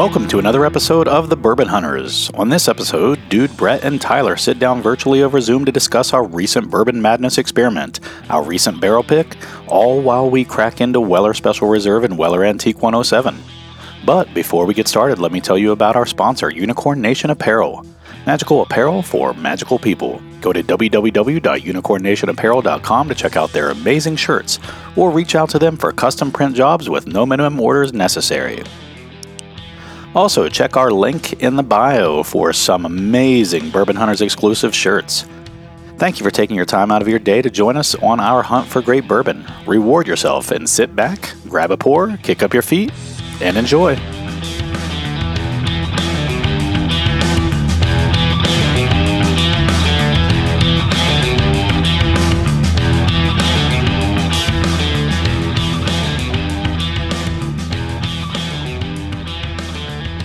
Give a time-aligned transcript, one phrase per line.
[0.00, 2.30] Welcome to another episode of The Bourbon Hunters.
[2.32, 6.24] On this episode, Dude, Brett, and Tyler sit down virtually over Zoom to discuss our
[6.24, 8.00] recent Bourbon Madness experiment,
[8.30, 9.36] our recent barrel pick,
[9.68, 13.36] all while we crack into Weller Special Reserve and Weller Antique 107.
[14.06, 17.84] But before we get started, let me tell you about our sponsor, Unicorn Nation Apparel.
[18.24, 20.22] Magical apparel for magical people.
[20.40, 24.58] Go to www.unicornnationapparel.com to check out their amazing shirts,
[24.96, 28.64] or reach out to them for custom print jobs with no minimum orders necessary.
[30.14, 35.24] Also, check our link in the bio for some amazing Bourbon Hunters exclusive shirts.
[35.98, 38.42] Thank you for taking your time out of your day to join us on our
[38.42, 39.46] hunt for great bourbon.
[39.66, 42.90] Reward yourself and sit back, grab a pour, kick up your feet,
[43.40, 43.96] and enjoy.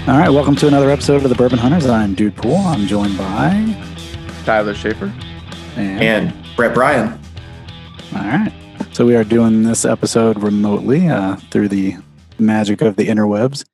[0.08, 1.88] All right, welcome to another episode of the Bourbon Hunters.
[1.88, 2.58] I'm Dude Pool.
[2.58, 3.76] I'm joined by
[4.46, 5.12] Tyler Schaefer.
[5.76, 7.20] and, and Brett Bryan.
[8.16, 8.54] all right.
[8.92, 11.96] So we are doing this episode remotely uh, through the
[12.38, 13.66] magic of the interwebs,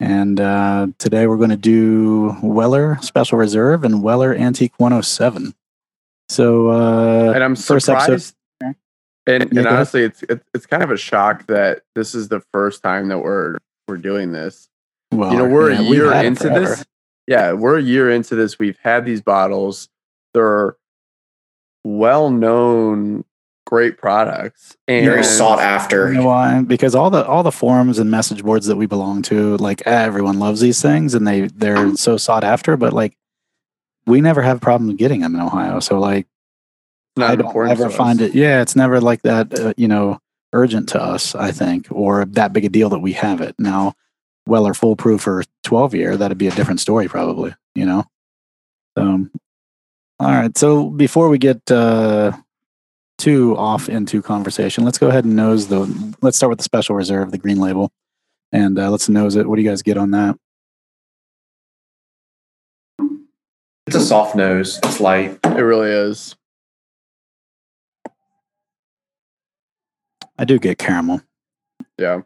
[0.00, 5.54] and uh, today we're going to do Weller Special Reserve and Weller Antique 107.
[6.28, 8.34] So uh, And I'm first episode- surprised.
[9.28, 12.82] And, Yeah, and honestly, it's it's kind of a shock that this is the first
[12.82, 14.68] time that we're we're doing this.
[15.12, 16.60] Well, you know, we're yeah, a year into forever.
[16.60, 16.84] this.
[17.26, 18.58] Yeah, we're a year into this.
[18.58, 19.88] We've had these bottles.
[20.34, 20.76] They're
[21.84, 23.24] well known,
[23.66, 26.12] great products, and Very sought You after.
[26.12, 26.62] know why?
[26.62, 30.38] Because all the all the forums and message boards that we belong to, like everyone
[30.38, 32.76] loves these things and they they're so sought after.
[32.76, 33.16] But like,
[34.06, 35.80] we never have a problem getting them in Ohio.
[35.80, 36.26] So like,
[37.16, 38.30] Not I don't ever find us.
[38.30, 38.34] it.
[38.34, 39.58] Yeah, it's never like that.
[39.58, 40.20] Uh, you know,
[40.52, 41.34] urgent to us.
[41.34, 43.94] I think, or that big a deal that we have it now.
[44.48, 47.54] Weller Full Proof for twelve year, that'd be a different story, probably.
[47.74, 48.04] You know.
[48.96, 49.26] So,
[50.18, 50.56] all right.
[50.58, 52.32] So before we get uh,
[53.18, 56.16] too off into conversation, let's go ahead and nose the.
[56.22, 57.92] Let's start with the special reserve, the green label,
[58.52, 59.48] and uh, let's nose it.
[59.48, 60.36] What do you guys get on that?
[63.86, 64.78] It's a soft nose.
[64.84, 65.38] It's light.
[65.44, 66.36] It really is.
[70.38, 71.20] I do get caramel,
[71.98, 72.22] Yeah,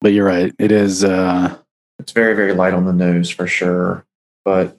[0.00, 0.54] but you're right.
[0.58, 1.04] It is.
[1.04, 1.56] uh
[1.98, 4.04] It's very, very light on the nose for sure.
[4.44, 4.76] But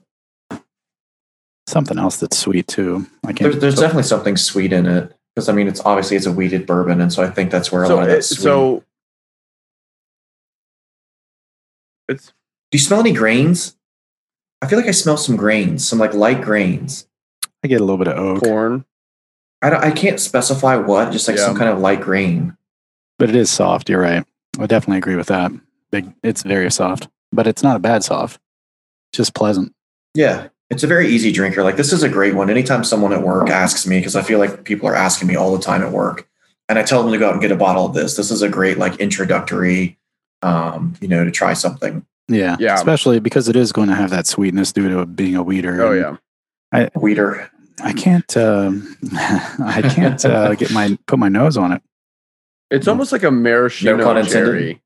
[1.68, 3.06] Something else that's sweet too.
[3.24, 3.52] I can't.
[3.52, 5.16] there's, there's definitely something sweet in it.
[5.36, 7.84] Because I mean, it's obviously it's a wheated bourbon, and so I think that's where
[7.84, 8.42] a so lot of it, that sweet.
[8.44, 8.84] so
[12.10, 12.34] it's Do
[12.74, 13.78] you smell any grains?
[14.62, 17.08] I feel like I smell some grains, some like light grains.
[17.64, 18.86] I get a little bit of oak, corn.
[19.62, 21.46] I, don't, I can't specify what, just like Yeah.
[21.46, 22.58] some kind of light grain.
[23.18, 23.90] but it is soft.
[23.90, 24.26] You're right.
[24.60, 25.52] I definitely agree with that.
[25.92, 26.14] Big.
[26.24, 28.40] It's very soft, but it's not a bad soft.
[29.10, 29.74] It's just pleasant.
[30.14, 31.64] Yeah, it's a very easy drinker.
[31.64, 32.50] Like this is a great one.
[32.50, 35.56] Anytime someone at work asks me, because I feel like people are asking me all
[35.56, 36.28] the time at work,
[36.70, 38.16] and I tell them to go out and get a bottle of this.
[38.16, 39.98] This is a great like introductory,
[40.42, 42.06] um, you know, to try something.
[42.28, 42.56] Yeah.
[42.60, 42.76] Yeah.
[42.76, 45.82] Especially because it is going to have that sweetness due to it being a wheater.
[45.82, 46.20] Oh and
[46.74, 47.50] yeah, Wheater.
[47.84, 48.38] I can't.
[48.38, 51.82] Um, I can't uh, get my put my nose on it.
[52.72, 54.32] It's almost like a maraschino No pun intended.
[54.46, 54.82] cherry.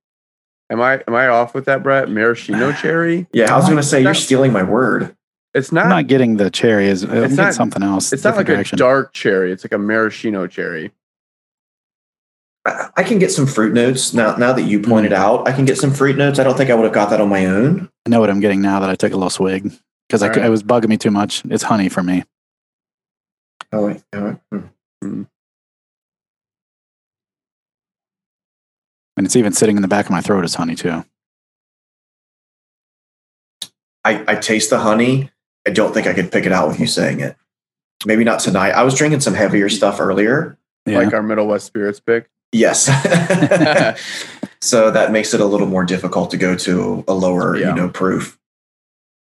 [0.70, 2.10] Am I am I off with that, Brett?
[2.10, 3.28] Maraschino cherry?
[3.32, 5.16] Yeah, I was going to say you're stealing my word.
[5.54, 5.88] It's I'm not.
[5.88, 6.88] not getting the cherry.
[6.88, 8.12] Is I'm not- something else?
[8.12, 9.52] it's not like different a dark cherry.
[9.54, 10.92] It's like a maraschino cherry.
[12.66, 14.36] I, I can get some fruit notes now.
[14.36, 15.16] Now that you pointed Mm.
[15.18, 16.40] out, I can get some fruit notes.
[16.40, 17.90] I don't think I would have got that on my own.
[18.06, 19.72] I know what I'm getting now that I took a little swig
[20.10, 20.38] because I, right.
[20.46, 21.44] it was bugging me too much.
[21.46, 22.24] It's honey for me.
[23.72, 24.64] Oh wait, oh, wait.
[25.02, 25.24] Hmm.
[29.18, 31.06] And it's even sitting in the back of my throat as honey too.
[34.04, 35.32] I, I taste the honey.
[35.68, 37.36] I don't think I could pick it out with you saying it.
[38.06, 38.72] Maybe not tonight.
[38.72, 40.58] I was drinking some heavier stuff earlier.
[40.86, 41.00] Yeah.
[41.00, 42.30] Like our Middle West spirits pick.
[42.52, 42.86] Yes.
[44.62, 47.70] so that makes it a little more difficult to go to a lower, Yeah.
[47.70, 48.38] you know, proof.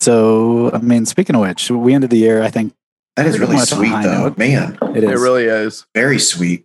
[0.00, 2.42] so I mean, speaking of which, we ended the year.
[2.42, 2.74] I think
[3.16, 4.28] That is really much on a sweet though.
[4.28, 4.38] note.
[4.38, 5.10] Man, it is.
[5.10, 5.84] It really is.
[5.94, 6.64] very sweet.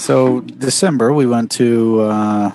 [0.00, 2.52] So December, we went to uh,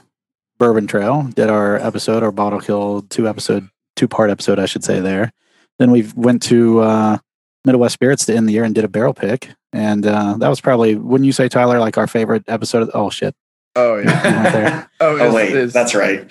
[0.57, 4.83] Bourbon Trail, did our episode, our bottle kill two episode, two part episode, I should
[4.83, 4.99] say.
[4.99, 5.31] There,
[5.77, 7.17] then we went to uh,
[7.63, 10.47] Middle West Spirits to end the year and did a barrel pick, and uh, that
[10.49, 12.81] was probably wouldn't you say, Tyler, like our favorite episode?
[12.81, 13.35] Of, oh shit,
[13.75, 14.51] Oh yeah.
[14.51, 14.89] there.
[15.01, 16.29] oh, Oh wait, it's- that's right.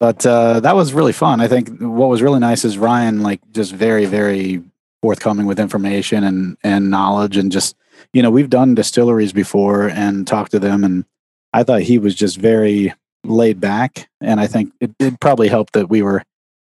[0.00, 1.40] But uh, that was really fun.
[1.40, 4.62] I think what was really nice is Ryan, like, just very, very
[5.00, 7.76] forthcoming with information and and knowledge, and just
[8.12, 11.04] you know, we've done distilleries before and talked to them, and
[11.52, 12.92] I thought he was just very
[13.24, 16.22] laid back, and I think it did probably help that we were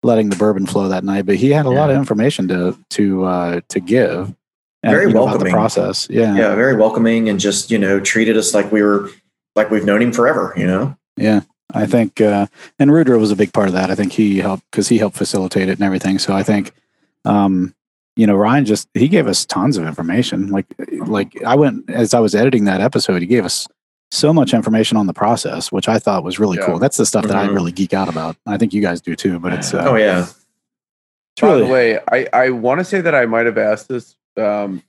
[0.02, 1.26] letting the bourbon flow that night.
[1.26, 4.34] But he had a lot of information to to uh, to give.
[4.82, 5.52] and, Very you know, the welcoming.
[5.52, 6.08] process.
[6.10, 9.10] Yeah, yeah, very welcoming and just you know treated us like we were
[9.54, 10.52] like we've known him forever.
[10.56, 10.96] You know.
[11.16, 11.42] Yeah,
[11.74, 12.46] I think, uh,
[12.78, 13.90] and Rudra was a big part of that.
[13.90, 16.18] I think he helped because he helped facilitate it and everything.
[16.18, 16.72] So I think,
[17.24, 17.74] um,
[18.16, 20.48] you know, Ryan just he gave us tons of information.
[20.48, 20.66] Like,
[21.06, 23.66] like I went as I was editing that episode, he gave us
[24.10, 26.66] so much information on the process, which I thought was really Yeah.
[26.66, 26.78] cool.
[26.78, 27.54] That's the stuff that I Mhm.
[27.54, 28.36] really geek out about.
[28.46, 29.38] I think you guys do too.
[29.38, 30.26] But it's uh, oh yeah.
[31.40, 34.14] By really the way, I, I want to say that I might have asked this,
[34.36, 34.82] um,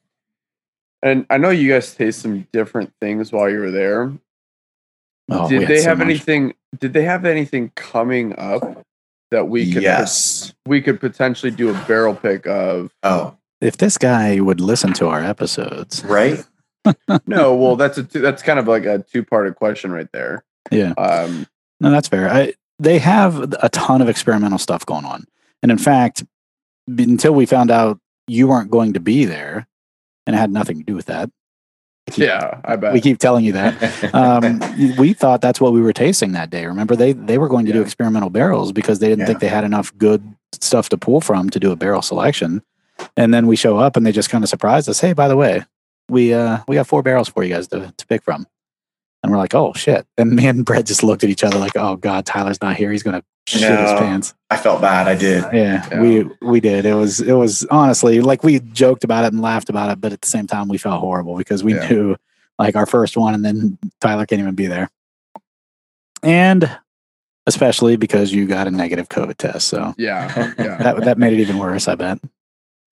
[1.01, 4.11] and I know you guys taste some different things while you were there.
[5.31, 6.05] oh, did had they so have much.
[6.07, 6.53] anything?
[6.79, 8.83] Did they have anything coming up
[9.33, 10.53] that we could yes.
[10.65, 12.91] we could potentially do a barrel pick of?
[13.03, 16.43] Oh, If this guy would listen to our episodes, right.
[17.25, 20.43] No, well, that's a two, that's kind of like a two parted question right there.
[20.71, 21.47] yeah, Um,
[21.79, 22.29] No, that's fair.
[22.29, 25.25] I, they have a ton of experimental stuff going on.
[25.61, 26.25] And in fact,
[26.87, 29.67] until we found out you weren't going to be there,
[30.25, 31.29] and it had nothing to do with that.
[32.11, 32.93] Keep- yeah, I bet.
[32.93, 33.73] We keep telling you that.
[34.13, 34.59] Um,
[34.97, 36.65] we thought that's what we were tasting that day.
[36.65, 39.25] Remember, they, they were going to do experimental barrels because they didn't Yeah.
[39.27, 40.21] think they had enough good
[40.59, 42.61] stuff to pull from to do a barrel selection.
[43.17, 44.99] And then we show up and they just kind of surprised us.
[44.99, 45.63] Hey, by the way,
[46.09, 48.45] we uh we got four barrels for you guys to, to pick from.
[49.23, 50.05] And we're like, oh shit.
[50.17, 52.91] And me and Brett just looked at each other like, oh god, Tyler's not here.
[52.91, 54.33] He's gonna shit his pants.
[54.49, 55.07] I felt bad.
[55.07, 55.43] I did.
[55.53, 56.01] Yeah, Yeah.
[56.01, 56.85] we we did.
[56.85, 60.13] It was it was honestly like we joked about it and laughed about it, but
[60.13, 61.87] at the same time we felt horrible because we Yeah.
[61.89, 62.15] knew
[62.59, 64.89] like our first one and then Tyler can't even be there.
[66.21, 66.69] And
[67.47, 69.67] especially because you got a negative COVID test.
[69.67, 70.77] So yeah, yeah.
[70.83, 72.19] that that made it even worse, I bet.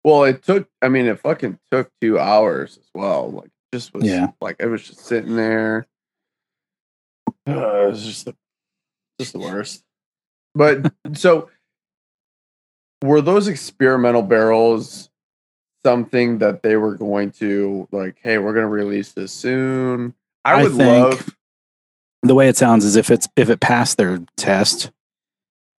[0.04, 0.69] Well, it took.
[0.81, 3.28] I mean, it fucking took two hours as well.
[3.32, 4.04] Like, just was.
[4.04, 4.28] Yeah.
[4.40, 5.88] Like, it was just sitting there.
[7.44, 7.50] Uh,
[7.87, 8.37] it was just the,
[9.19, 9.82] just the worst.
[10.56, 11.50] But so,
[13.03, 15.11] were those experimental barrels
[15.85, 18.17] something that they were going to like?
[18.23, 20.14] Hey, we're going to release this soon.
[20.44, 20.81] I I would think-
[21.14, 21.37] love.
[22.23, 24.91] The way it sounds is if it's if it passed their test,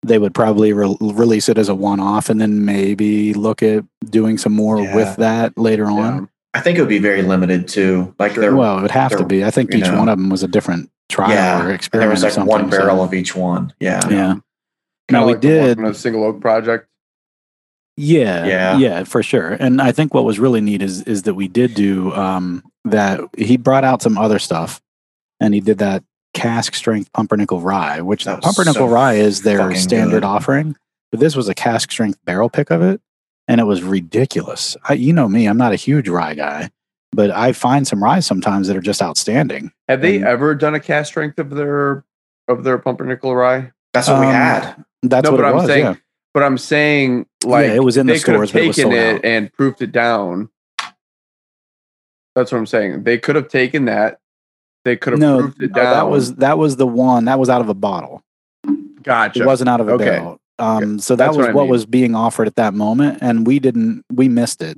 [0.05, 3.85] they would probably re- release it as a one off and then maybe look at
[4.09, 4.95] doing some more Yeah.
[4.95, 6.15] with that later on.
[6.21, 6.27] Yeah.
[6.55, 8.15] I think it would be very limited too.
[8.21, 9.45] Like there, Well, it would have to be.
[9.45, 9.99] I think each know.
[9.99, 12.03] one of them was a different trial Yeah, or and experiment.
[12.07, 13.73] there was or like something, one barrel so- of each one.
[13.81, 14.09] Yeah.
[14.09, 14.35] yeah.
[15.09, 15.77] Kinda No, we like the one did.
[15.77, 16.89] from the single oak project.
[17.97, 18.77] Yeah, Yeah.
[18.79, 19.53] yeah, for sure.
[19.53, 23.21] And I think what was really neat is is that we did do um, that.
[23.39, 24.83] He brought out some other stuff,
[25.41, 26.05] and he did that
[26.35, 30.25] cask strength pumpernickel rye, which That pumpernickel so rye is their standard good.
[30.25, 30.77] offering.
[31.11, 33.01] But this was a cask strength barrel pick of it,
[33.49, 34.77] and it was ridiculous.
[34.87, 36.69] I, you know me, I'm not a huge rye guy,
[37.13, 39.73] but I find some rye sometimes that are just outstanding.
[39.89, 42.05] Have they And- ever done a cask strength of their
[42.49, 43.73] of their pumpernickel rye?
[43.95, 44.85] That's what we Um, had.
[45.09, 45.67] That's No, what I'm was.
[45.67, 45.95] saying, yeah.
[46.35, 48.67] But I'm saying, like, yeah, it was in the they could have stores, but it
[48.67, 50.51] was taken it and proofed it down.
[52.35, 53.05] That's what I'm saying.
[53.05, 54.19] They could have taken that.
[54.85, 55.93] They could have No, proofed it no, down.
[55.95, 58.23] that was that was the one that was out of a bottle.
[59.03, 59.43] gotcha.
[59.43, 60.05] It wasn't out of a Okay.
[60.05, 60.39] barrel.
[60.59, 61.71] Um, so that That's was what what, mean.
[61.71, 64.05] was being offered at that moment, and we didn't.
[64.13, 64.77] We missed it.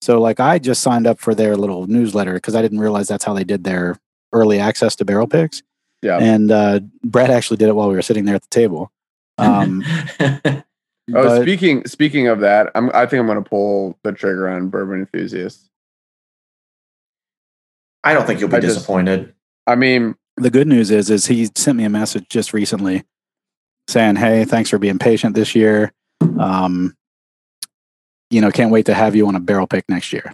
[0.00, 3.24] So like I just signed up for their little newsletter because I didn't realize that's
[3.24, 3.98] how they did their
[4.32, 5.62] early access to barrel picks.
[6.02, 6.18] Yeah.
[6.18, 8.90] And uh, Brett actually did it while we were sitting there at the table.
[9.38, 9.82] Um,
[11.08, 14.48] Oh, but- speaking speaking of that, I'm I think I'm going to pull the trigger
[14.48, 15.68] on Bourbon Enthusiast.
[18.04, 19.34] I don't think you'll be I just- disappointed.
[19.66, 23.04] I mean, the good news is, is he sent me a message just recently
[23.88, 25.92] saying, "Hey, thanks for being patient this year.
[26.38, 26.96] Um,
[28.30, 30.32] you know, can't wait to have you on a barrel pick next year."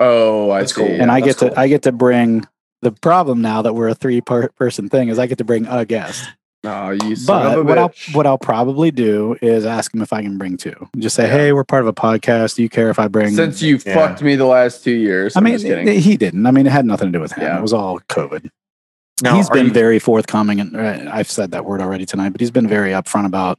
[0.00, 0.80] oh, I That's see.
[0.82, 0.90] cool.
[0.90, 1.60] and I that's get to.
[1.60, 2.46] I get to bring
[2.82, 5.66] the problem now that we're a three per- person thing is I get to bring
[5.66, 6.28] a guest.
[6.64, 10.00] Oh, you son of But a what I'll what I'll probably do is ask him
[10.00, 10.88] if I can bring two.
[10.98, 11.32] Just say, Yeah.
[11.32, 12.54] hey, we're part of a podcast.
[12.56, 13.34] Do you care if I bring?
[13.34, 13.94] Since you Yeah.
[13.94, 15.88] fucked me the last two years, I I'm mean, just kidding.
[16.00, 16.46] he didn't.
[16.46, 17.42] I mean, it had nothing to do with him.
[17.42, 17.58] Yeah.
[17.58, 18.48] It was all COVID.
[19.22, 22.30] Now, he's are been you- very forthcoming, and uh, I've said that word already tonight.
[22.30, 23.58] But he's been very upfront about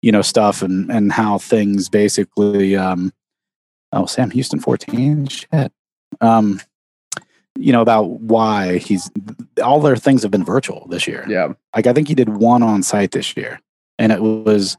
[0.00, 2.76] you know stuff and and how things basically.
[2.76, 3.12] Um,
[3.92, 5.26] oh, Sam Houston, fourteen.
[5.26, 5.70] Shit.
[6.22, 6.60] Um,
[7.58, 9.10] you know about why he's
[9.62, 11.24] all their things have been virtual this year.
[11.28, 13.60] yeah, Like I think he did one on site this year,
[13.98, 14.76] and it was,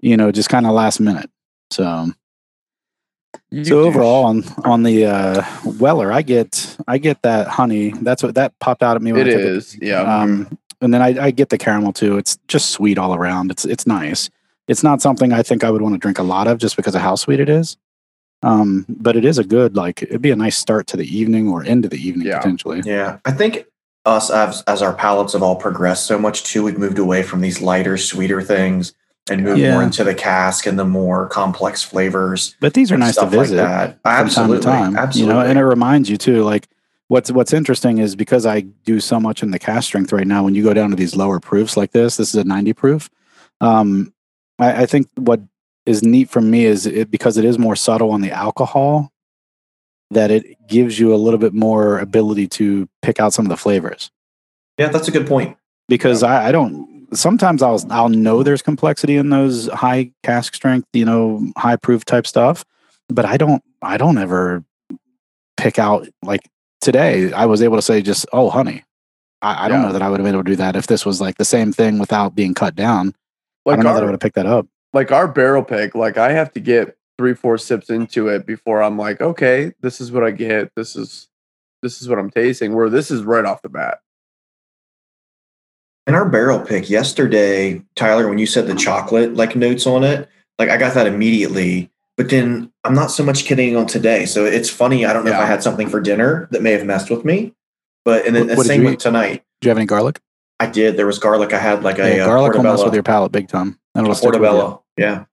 [0.00, 1.30] you know, just kind of last minute.
[1.70, 2.12] So,
[3.50, 7.92] You so overall on on the uh, Weller, I get I get that honey.
[8.02, 9.12] That's what that popped out at me.
[9.12, 9.78] When it is.
[9.80, 12.18] Yeah, Um, and then I, I get the caramel too.
[12.18, 13.50] It's just sweet all around.
[13.50, 14.30] It's it's nice.
[14.68, 16.94] It's not something I think I would want to drink a lot of just because
[16.94, 17.78] of how sweet it is.
[18.42, 21.48] Um, but it is a good like it'd be a nice start to the evening
[21.48, 22.38] or into the evening Yeah.
[22.38, 22.82] potentially.
[22.84, 23.66] Yeah, I think
[24.06, 26.62] us as as our palates have all progressed so much too.
[26.62, 28.92] We've moved away from these lighter, sweeter things
[29.30, 29.72] and moved Yeah.
[29.72, 32.54] more into the cask and the more complex flavors.
[32.60, 33.56] But these are nice to stuff like visit.
[33.56, 33.98] that.
[34.02, 35.04] from Absolutely, time to time.
[35.04, 35.34] absolutely.
[35.34, 36.68] You know, and it reminds you too, like
[37.08, 40.44] what's what's interesting is because I do so much in the cask strength right now,
[40.44, 43.10] when you go down to these lower proofs like this, this is a 90 proof.
[43.60, 44.12] Um,
[44.60, 45.40] I, I think what
[45.88, 49.10] is neat for me is it because it is more subtle on the alcohol,
[50.10, 53.56] that it gives you a little bit more ability to pick out some of the
[53.56, 54.10] flavors.
[54.78, 55.56] yeah, that's a good point.
[55.88, 60.86] Because I, I don't sometimes I'll I'll know there's complexity in those high cask strength,
[60.92, 62.64] you know, high proof type stuff,
[63.08, 64.62] but I don't I don't ever
[65.56, 66.42] pick out like
[66.80, 68.84] today I was able to say just oh honey.
[69.40, 69.86] I, I don't Yeah.
[69.86, 71.44] know that I would have been able to do that if this was like the
[71.44, 73.14] same thing without being cut down.
[73.66, 74.66] I don't know that I would have picked that up.
[74.92, 78.82] Like our barrel pick, like I have to get three, four sips into it before
[78.82, 80.72] I'm like, okay, this is what I get.
[80.76, 81.28] This is
[81.82, 82.74] this is what I'm tasting.
[82.74, 83.98] Where this is right off the bat.
[86.06, 90.28] In our barrel pick yesterday, Tyler, when you said the chocolate like notes on it,
[90.58, 91.90] like I got that immediately.
[92.16, 94.26] But then I'm not so much kidding on today.
[94.26, 95.04] So it's funny.
[95.04, 97.54] I don't know if I had something for dinner that may have messed with me.
[98.04, 99.42] But and then What- the same with tonnite.
[99.60, 100.20] Do you have any garlic?
[100.60, 100.96] I did.
[100.96, 101.52] There was garlic.
[101.52, 103.78] I had like a, Yeah, uh garlic will mess with your palate big time.
[103.98, 104.84] And it'll a stick with portobello.
[104.96, 105.24] Yeah.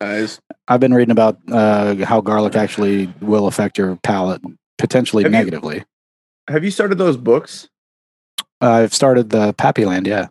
[0.00, 4.40] Guys, I've been reading about uh, how garlic actually will affect your palate
[4.78, 5.84] potentially Have you- negatively.
[6.48, 7.68] have you started those books?
[8.60, 10.28] I've started the Pappyland, yeah.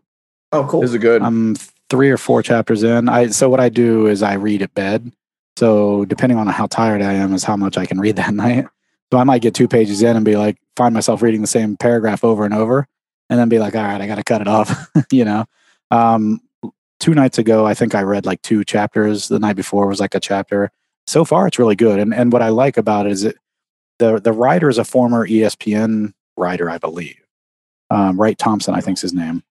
[0.52, 0.84] Oh, cool.
[0.84, 1.22] Is it good?
[1.22, 1.56] I'm
[1.90, 3.08] three or four chapters in.
[3.10, 5.12] I so what I do is I read at bed.
[5.58, 8.66] So depending on how tired I am is how much I can read that night.
[9.12, 11.78] So I might get two pages in and be like, find myself reading the same
[11.78, 12.88] paragraph over and over,
[13.30, 14.90] and then be like, all right, I got to cut it off.
[15.12, 15.46] you know.
[15.92, 16.42] Um,
[17.00, 19.28] two nights ago, I think I read like two chapters.
[19.28, 20.72] The night before was like a chapter.
[21.08, 22.00] So far, it's really good.
[22.00, 23.38] And and what I like about it is it
[24.00, 27.18] the the writer is a former ESPN writer, I believe.
[27.90, 29.44] Um, Wright Thompson, I think's his name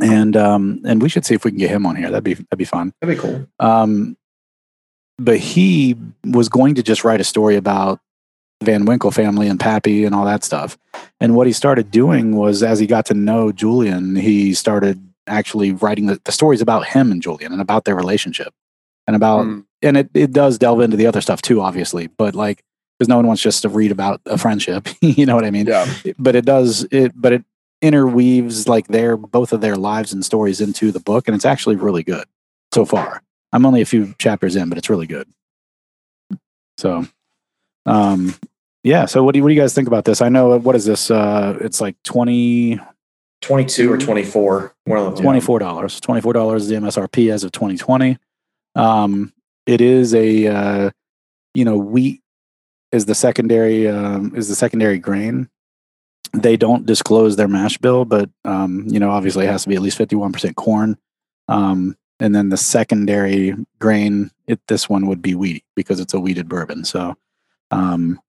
[0.00, 2.32] and um and we should see if we can get him on here that'd be
[2.32, 3.46] that'd be fun That'd be cool.
[3.60, 4.16] um
[5.18, 8.00] but he was going to just write a story about
[8.60, 10.78] the van winkle family and pappy and all that stuff
[11.20, 15.72] and what he started doing was as he got to know julian he started actually
[15.72, 18.52] writing the, the stories about him and julian and about their relationship
[19.06, 19.64] and about Mm.
[19.82, 22.62] and it, it does delve into the other stuff too obviously but like
[22.98, 25.66] because no one wants just to read about a friendship you know what i mean
[25.66, 25.86] yeah.
[26.18, 27.44] but it does it but it
[27.80, 31.74] interweaves like their both of their lives and stories into the book and it's actually
[31.74, 32.24] really good
[32.72, 35.26] so far i'm only a few chapters in but it's really good
[36.78, 37.04] so
[37.86, 38.34] um
[38.84, 40.76] yeah so what do you, what do you guys think about this i know what
[40.76, 42.78] is this uh it's like 20
[43.42, 44.74] 22 or 24.
[44.84, 45.24] One of them.
[45.24, 48.16] $24 $24 is the msrp as of 2020
[48.74, 49.32] um
[49.66, 50.90] it is a uh
[51.54, 52.22] you know wheat
[52.92, 55.48] is the secondary um is the secondary grain.
[56.32, 59.76] They don't disclose their mash bill but um you know obviously it has to be
[59.76, 60.96] at least 51% corn.
[61.48, 66.20] Um and then the secondary grain it this one would be wheat because it's a
[66.20, 66.84] wheated bourbon.
[66.84, 67.16] So
[67.70, 68.20] um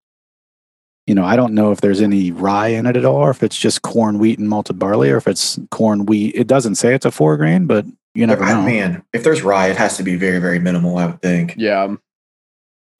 [1.08, 3.44] you know i don't know if there's any rye in it at all or if
[3.44, 6.94] it's just corn wheat and malted barley or if it's corn wheat it doesn't say
[6.94, 9.98] it's a four grain but you never I- know Man, if there's rye, it has
[9.98, 11.56] to be very, very minimal, I would think.
[11.58, 11.96] Yeah.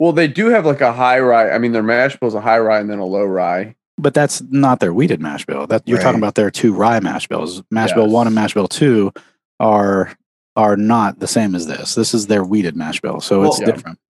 [0.00, 1.50] Well, they do have like a high rye.
[1.52, 3.76] I mean, their mash bill is a high rye and then a low rye.
[3.96, 5.68] but that's not their wheated mash bill.
[5.68, 7.62] That you're talking about their two rye mash bills.
[7.70, 9.12] Mash bill one and mash bill two
[9.60, 10.12] are
[10.56, 11.94] are not the same as this.
[11.94, 13.66] This is their wheated mash bill, so it's Yeah.
[13.66, 14.00] different.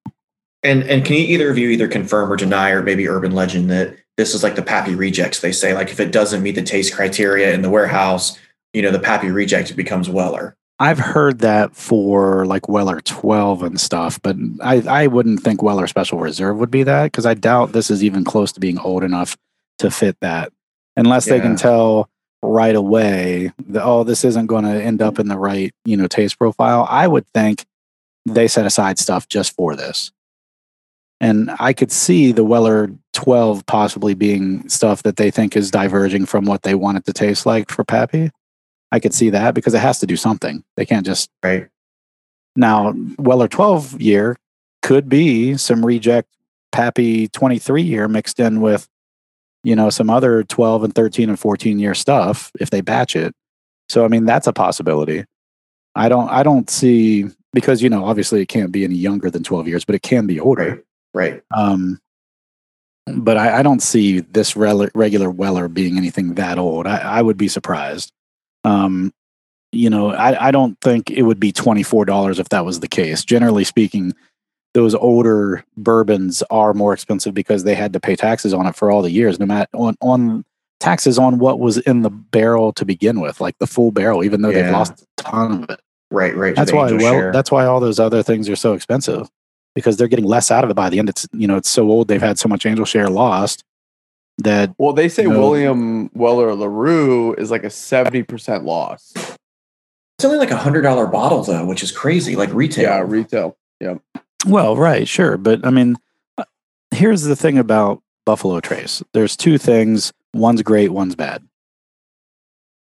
[0.65, 3.71] And and can you either of you either confirm or deny, or maybe urban legend
[3.71, 5.41] that this is like the Pappy rejects?
[5.41, 8.39] They say like if it doesn't meet the taste criteria in the warehouse,
[8.73, 10.57] you know, the Pappy reject becomes Weller.
[10.81, 15.87] I've heard that for like Weller 12 and stuff, but I, I wouldn't think Weller
[15.87, 19.05] Special Reserve would be that because I doubt this is even close to being old
[19.05, 19.37] enough
[19.79, 20.53] to fit that.
[20.97, 22.09] Unless they can tell
[22.43, 26.07] right away that, oh, this isn't going to end up in the right, you know,
[26.07, 26.87] taste profile.
[26.89, 27.65] I would think
[28.27, 30.13] they set aside stuff just for this.
[31.21, 36.27] And I could see the Weller 12 possibly being stuff that they think is diverging
[36.27, 38.31] from what they want it to taste like for Pappy.
[38.93, 40.65] I could see that because it has to do something.
[40.77, 41.69] They can't just Right.
[42.57, 44.37] now Weller 12 year
[44.83, 46.29] could be some reject
[46.73, 48.89] Pappy 23 year mixed in with
[49.63, 53.35] you know some other 12 and 13 and 14 year stuff if they batch it.
[53.89, 55.25] So I mean that's a possibility.
[55.95, 59.43] I don't I don't see because you know obviously it can't be any younger than
[59.43, 60.69] 12 years but it can be older.
[60.71, 60.85] Right.
[61.55, 62.01] Um
[63.07, 66.87] but I, I don't see this rel- regular Weller being anything that old.
[66.87, 68.13] I, I would be surprised.
[68.65, 69.13] Um,
[69.73, 73.25] you know, I, I don't think it would be $24 if that was the case.
[73.25, 74.15] Generally speaking,
[74.73, 78.91] those older bourbons are more expensive because they had to pay taxes on it for
[78.91, 80.45] all the years, no matter on, on
[80.81, 84.43] taxes on what was in the barrel to begin with, like the full barrel, even
[84.43, 85.81] though they've lost a ton of it.
[86.11, 86.55] Right, right.
[86.55, 87.33] That's why well share.
[87.33, 89.29] that's why all those other things are so expensive
[89.75, 91.09] because they're getting less out of it by the end.
[91.09, 93.65] It's you know, it's so old they've had so much angel share lost
[94.39, 95.39] that Well, they say No.
[95.39, 99.13] William Weller LaRue is like a 70% loss.
[99.15, 102.37] it's only like a hundred dollar bottle though, which is crazy.
[102.37, 102.85] Like retail.
[102.85, 103.57] Yeah, retail.
[103.81, 103.95] Yeah.
[104.47, 105.97] Well, right, sure, but I mean,
[106.37, 106.45] uh,
[106.91, 109.03] here's the thing about Buffalo Trace.
[109.13, 110.13] There's two things.
[110.35, 111.43] One's great, one's bad.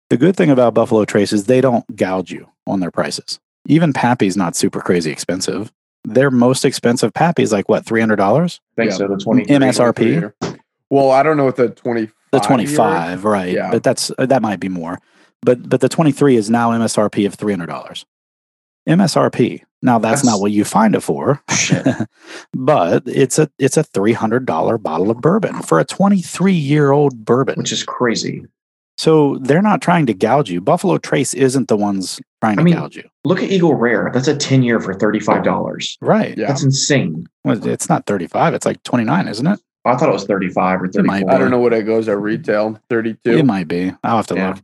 [0.09, 3.39] The good thing about Buffalo Trace is they don't gouge you on their prices.
[3.67, 5.71] Even Pappy's not super crazy expensive.
[6.07, 8.61] Their most expensive Pappy is like what, three hundred dollars?
[8.77, 8.97] I think Yeah.
[8.97, 9.07] so.
[9.09, 10.31] The twenty MSRP?
[10.89, 13.51] Well, I don't know what the 25 The twenty five, right?
[13.53, 13.71] Yeah.
[13.71, 14.99] But that's uh, that might be more.
[15.41, 18.05] But but the twenty three is now MSRP of three hundred dollars.
[18.87, 19.63] MSRP.
[19.81, 21.41] Now that's, not what you find it for.
[22.53, 26.53] But it's a it's a three hundred dollar bottle of bourbon for a twenty three
[26.53, 27.55] year old bourbon.
[27.57, 28.45] Which is crazy.
[28.97, 30.59] So they're not trying to gouge you.
[30.61, 34.09] Buffalo Trace isn't the ones trying to I mean- gouge you, Look at Eagle Rare.
[34.13, 35.97] That's a 10 year for $35.
[36.01, 36.37] right?
[36.37, 36.47] Yeah.
[36.47, 37.27] That's insane.
[37.43, 38.53] Well, it's not thirty five.
[38.53, 39.59] It's like twenty nine, isn't it?
[39.85, 41.31] I thought it was 35 or It might 34.
[41.31, 42.77] I don't know what it goes at retail.
[42.89, 43.37] 32.
[43.37, 43.93] It might be.
[44.03, 44.49] I'll have to Yeah.
[44.49, 44.57] look.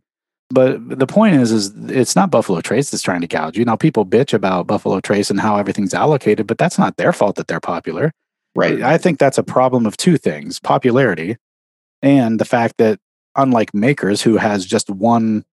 [0.49, 3.63] But the point is, is it's not Buffalo Trace that's trying to gouge you.
[3.63, 7.37] Now people bitch about Buffalo Trace and how everything's allocated, but that's not their fault
[7.37, 8.11] that they're popular.
[8.53, 8.81] Right.
[8.81, 11.37] I think that's a problem of two things: popularity,
[12.01, 12.99] and the fact that
[13.35, 15.45] unlike Makers, who has just one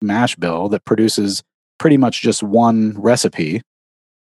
[0.00, 1.42] mash bill that produces
[1.78, 3.62] pretty much just one recipe,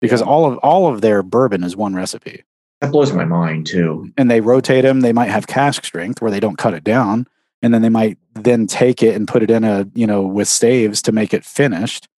[0.00, 2.42] because all of all of their bourbon is one recipe,
[2.80, 4.10] That blows my mind too.
[4.16, 5.00] and they rotate them.
[5.00, 7.26] They might have cask strength where they don't cut it down,
[7.62, 10.48] and then they might then take it and put it in a you know with
[10.48, 12.08] staves to make it finished.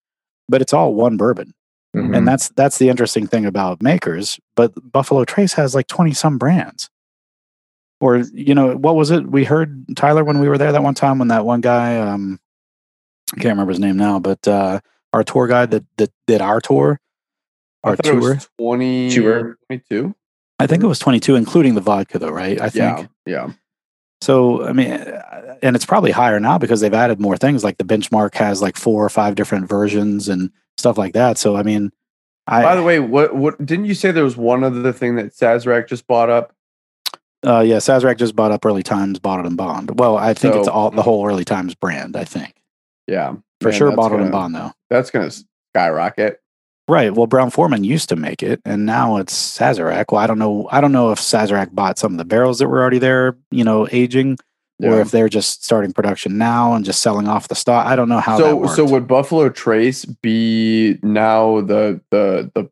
[0.49, 1.55] But it's all one bourbon
[1.95, 2.17] Mhm.
[2.17, 6.39] and that's that's the interesting thing about makers but buffalo trace has like 20 some
[6.39, 6.89] brands
[8.03, 10.93] or you know what was it we heard tyler when we were there that one
[10.95, 12.39] time when that one guy um
[13.33, 14.81] i can't remember his name now but uh
[15.13, 17.01] our tour guide that that did our tour
[17.85, 19.57] I our it tour was 20, Tour.
[19.69, 20.15] 22.
[20.59, 23.47] i think it was 22 including the vodka though right i think Yeah.
[23.47, 23.53] Yeah.
[24.21, 27.79] so i mean uh, and it's probably higher now because they've added more things like
[27.79, 31.63] the benchmark has like four or five different versions and stuff like that so i
[31.63, 31.93] mean
[32.49, 35.27] i By the way, what what didn't you say there was one other thing that
[35.33, 36.53] Sazerac just bought up?
[37.45, 39.99] Uh, yeah, Sazerac just bought up Early Times, Bottled and Bond.
[39.99, 42.17] Well, I think it's all the whole Early Times brand.
[42.17, 42.55] I think
[43.09, 43.35] Yeah.
[43.61, 44.73] for Man, sure, Bottled and gonna- Bond though.
[44.91, 46.39] That's going to skyrocket.
[46.89, 47.15] Right.
[47.15, 50.07] Well, Brown-Forman used to make it, and now it's Sazerac.
[50.11, 50.69] Well, I don't know.
[50.71, 53.63] I don't know if Sazerac bought some of the barrels that were already there, you
[53.65, 54.39] know, aging,
[54.83, 57.87] or if they're just starting production now and just selling off the stock.
[57.87, 62.69] I don't know how So so would Buffalo Trace be now the the the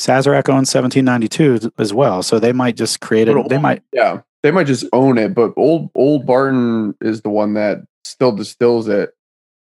[0.00, 3.48] Sazerac owns 1792 as well, so they might just create it.
[3.48, 3.82] They might.
[3.92, 8.32] yeah they might just own it, but old old Barton is the one that still
[8.32, 9.10] distills it.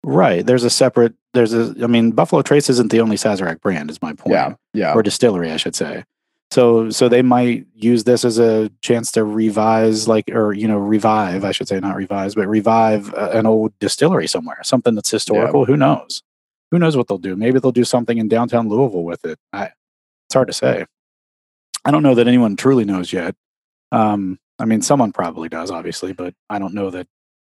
[0.02, 0.44] Right.
[0.44, 1.14] There's a separate.
[1.32, 1.74] There's a.
[1.82, 3.90] I mean, Buffalo Trace isn't the only Sazerac brand.
[3.90, 4.32] Is my point.
[4.32, 6.04] Yeah yeah or distillery, I should say.
[6.50, 10.78] So so they might use this as a chance to revise, like or you know
[10.78, 15.64] revive, I should say, not revise, but revive an old distillery somewhere, something that's historical.
[15.64, 16.22] Who knows?
[16.70, 17.36] Who knows what they'll do?
[17.36, 19.38] Maybe they'll do something in downtown Louisville with it.
[19.52, 19.70] I,
[20.34, 20.84] it's hard to say.
[21.84, 23.36] I don't know that anyone truly knows yet.
[23.92, 27.06] Um, I mean, someone probably does, obviously, but I don't know that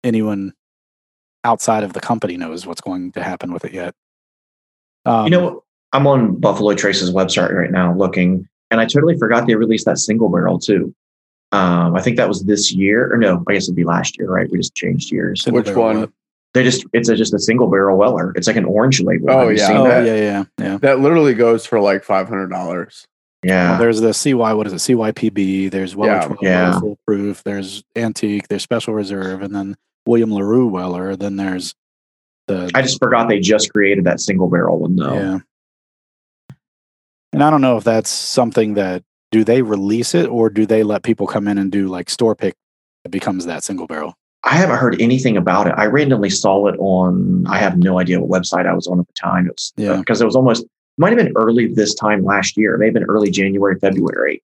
[0.05, 0.53] anyone
[1.43, 3.95] outside of the company knows what's going to happen with it yet.
[5.07, 9.47] Um, you know, I'm on Buffalo Trace's website right now looking, and I totally forgot
[9.47, 10.95] they released that single barrel too.
[11.53, 14.29] Um, I think that was this year, or no, I guess it'd be last year,
[14.29, 14.51] right?
[14.51, 15.47] We just changed years.
[15.47, 16.01] Which one?
[16.01, 16.11] what?
[16.55, 18.33] They just, it's a, just a single barrel Weller.
[18.35, 19.31] It's like an orange label.
[19.31, 19.67] Oh, Have yeah.
[19.67, 20.07] seen Oh that?
[20.07, 20.77] yeah, yeah, yeah.
[20.79, 23.05] that literally goes for like five hundred dollars.
[23.43, 23.71] Yeah.
[23.73, 24.77] Well, there's the CY, what is it?
[24.97, 25.71] CYPB.
[25.71, 26.25] There's Weller Yeah.
[26.27, 26.81] 12 Yeah.
[26.81, 27.45] Full Proof.
[27.45, 28.49] There's Antique.
[28.49, 31.15] There's Special Reserve, and then William Larue Weller.
[31.15, 31.75] Then there's
[32.49, 35.15] the I just forgot they just created that single barrel one though.
[35.15, 35.39] yeah.
[37.33, 40.83] And I don't know if that's something that do they release it or do they
[40.83, 42.55] let people come in and do like store pick
[43.05, 44.15] that becomes that single barrel?
[44.47, 45.75] I haven't heard anything about it.
[45.77, 49.07] I randomly saw it on, I have no idea what website I was on at
[49.07, 49.47] the time.
[49.47, 49.97] It was Yeah.
[49.97, 50.65] because it was almost,
[50.99, 52.75] might have been early this time last year.
[52.75, 54.43] It may have been early January, February.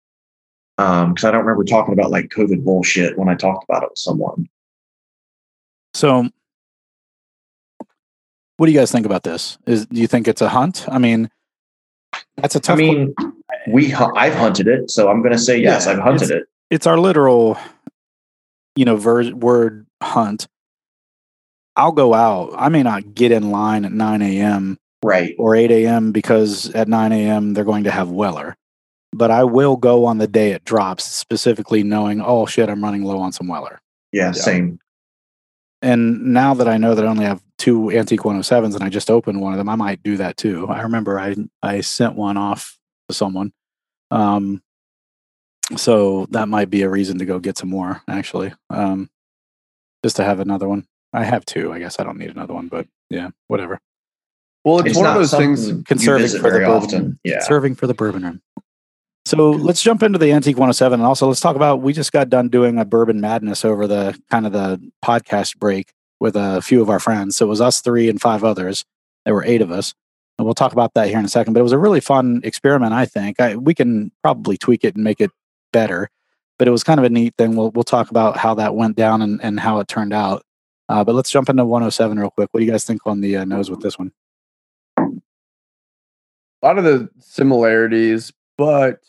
[0.78, 3.90] Um, because I don't remember talking about like COVID bullshit when I talked about it
[3.90, 4.48] with someone.
[5.94, 6.28] So,
[8.56, 9.58] what do you guys think about this?
[9.66, 10.86] Is do you think it's a hunt?
[10.88, 11.30] I mean,
[12.36, 12.74] that's a tough.
[12.78, 13.14] I mean,
[13.68, 16.44] we I've hunted it, so I'm going to say yes, Yeah, I've hunted it.
[16.70, 17.58] it's our literal,
[18.74, 20.46] you know, ver- word hunt.
[21.76, 22.52] I'll go out.
[22.56, 24.78] I may not get in line at 9 a.m.
[25.04, 25.34] Right.
[25.38, 26.12] or 8 a.m.
[26.12, 27.54] because at 9 a.m.
[27.54, 28.56] they're going to have Weller.
[29.14, 33.02] But I will go on the day it drops, specifically knowing, oh shit, I'm running
[33.04, 33.80] low on some Weller.
[34.12, 34.32] Yeah, Yeah.
[34.32, 34.78] same.
[35.82, 39.10] and now that I know that I only have two Antique 107s and I just
[39.10, 40.66] opened one of them, I might do that too.
[40.68, 43.52] I remember I I sent one off to someone.
[44.10, 44.62] Um,
[45.76, 48.52] so that might be a reason to go get some more actually.
[48.70, 49.08] Um,
[50.02, 50.86] just to have another one.
[51.12, 51.72] I have two.
[51.72, 53.80] I guess I don't need another one, but yeah, whatever.
[54.64, 55.60] Well, it's, one of those things.
[55.60, 56.70] something you Conserving visit for the bourbon.
[56.70, 57.20] often.
[57.24, 57.40] Yeah.
[57.40, 58.42] Serving for the bourbon room.
[59.24, 62.28] So let's jump into the Antique 107 and also let's talk about we just got
[62.28, 66.82] done doing a bourbon madness over the kind of the podcast break with a few
[66.82, 67.36] of our friends.
[67.36, 68.84] So it was us three and five others.
[69.24, 69.94] There were eight of us.
[70.38, 71.52] And we'll talk about that here in a second.
[71.52, 73.40] But it was a really fun experiment, I think.
[73.40, 75.30] I, we can probably tweak it and make it
[75.72, 76.08] better.
[76.58, 77.56] But it was kind of a neat thing.
[77.56, 80.44] We'll we'll talk about how that went down and, and how it turned out.
[80.88, 82.48] Uh, but let's jump into 107 real quick.
[82.52, 84.12] What do you guys think on the uh, nose with this one?
[86.62, 89.00] a lot of the similarities, but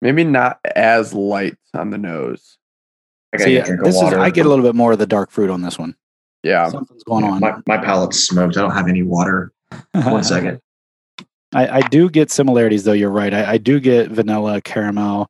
[0.00, 2.58] maybe not as light on the nose.
[3.32, 4.02] I gotta See, get a this is.
[4.02, 5.96] I get a little bit more of the dark fruit on this one.
[6.42, 6.68] Yeah.
[6.68, 7.40] Something's going Yeah, on.
[7.40, 8.56] My, my palate's smoked.
[8.56, 9.52] I don't have any water.
[9.92, 10.60] One second.
[11.54, 12.92] I, I do get similarities, though.
[12.92, 13.32] You're right.
[13.34, 15.28] I, I do get vanilla, caramel,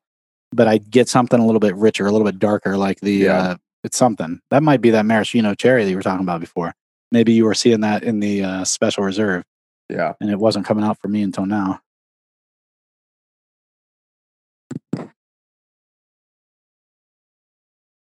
[0.52, 3.12] but I get something a little bit richer, a little bit darker, like the.
[3.12, 3.38] Yeah.
[3.42, 6.72] Uh, it's something that might be that maraschino cherry that you were talking about before.
[7.10, 9.42] Maybe you were seeing that in the uh, special reserve,
[9.88, 10.12] Yeah.
[10.20, 11.80] and it wasn't coming out for me until now.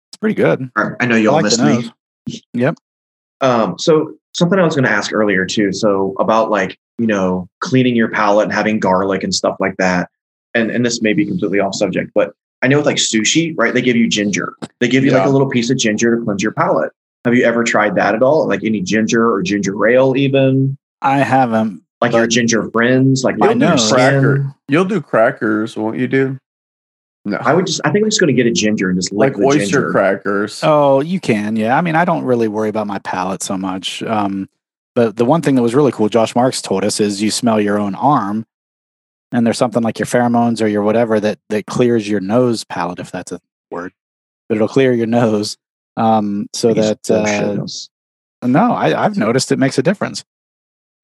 [0.09, 0.71] It's pretty good.
[0.75, 1.91] I know you all like missed me.
[2.53, 2.75] Yep.
[3.41, 5.73] Um, so something I was going to ask earlier too.
[5.73, 10.10] So about like you know cleaning your palate and having garlic and stuff like that.
[10.54, 13.73] And and this may be completely off subject, but I know with like sushi, right?
[13.73, 14.56] They give you ginger.
[14.80, 16.91] They give you like a little piece of ginger to cleanse your palate.
[17.26, 18.47] Have you ever tried that at all?
[18.47, 21.84] Like any ginger or ginger ale, even I haven't.
[22.02, 23.76] like your ginger friends, like I your know.
[23.89, 24.56] Cracker.
[24.67, 26.39] You'll do crackers, won't you, dude?
[27.27, 27.37] No.
[27.41, 29.37] I would just, I think I'm just going to get a ginger and just like
[29.37, 29.91] oyster ginger.
[29.91, 30.61] crackers.
[30.63, 31.55] Oh, you can.
[31.55, 31.77] Yeah.
[31.77, 34.01] I mean, I don't really worry about my palate so much.
[34.03, 34.49] Um,
[34.97, 37.61] but the one thing that was really cool, Josh Marks told us, is you smell
[37.61, 38.47] your own arm,
[39.31, 42.97] and there's something like your pheromones or your whatever that that clears your nose palate,
[42.97, 43.93] if that's a word.
[44.49, 45.55] But it'll clear your nose,
[45.97, 50.25] um, so that uh, no, I, I've noticed it makes a difference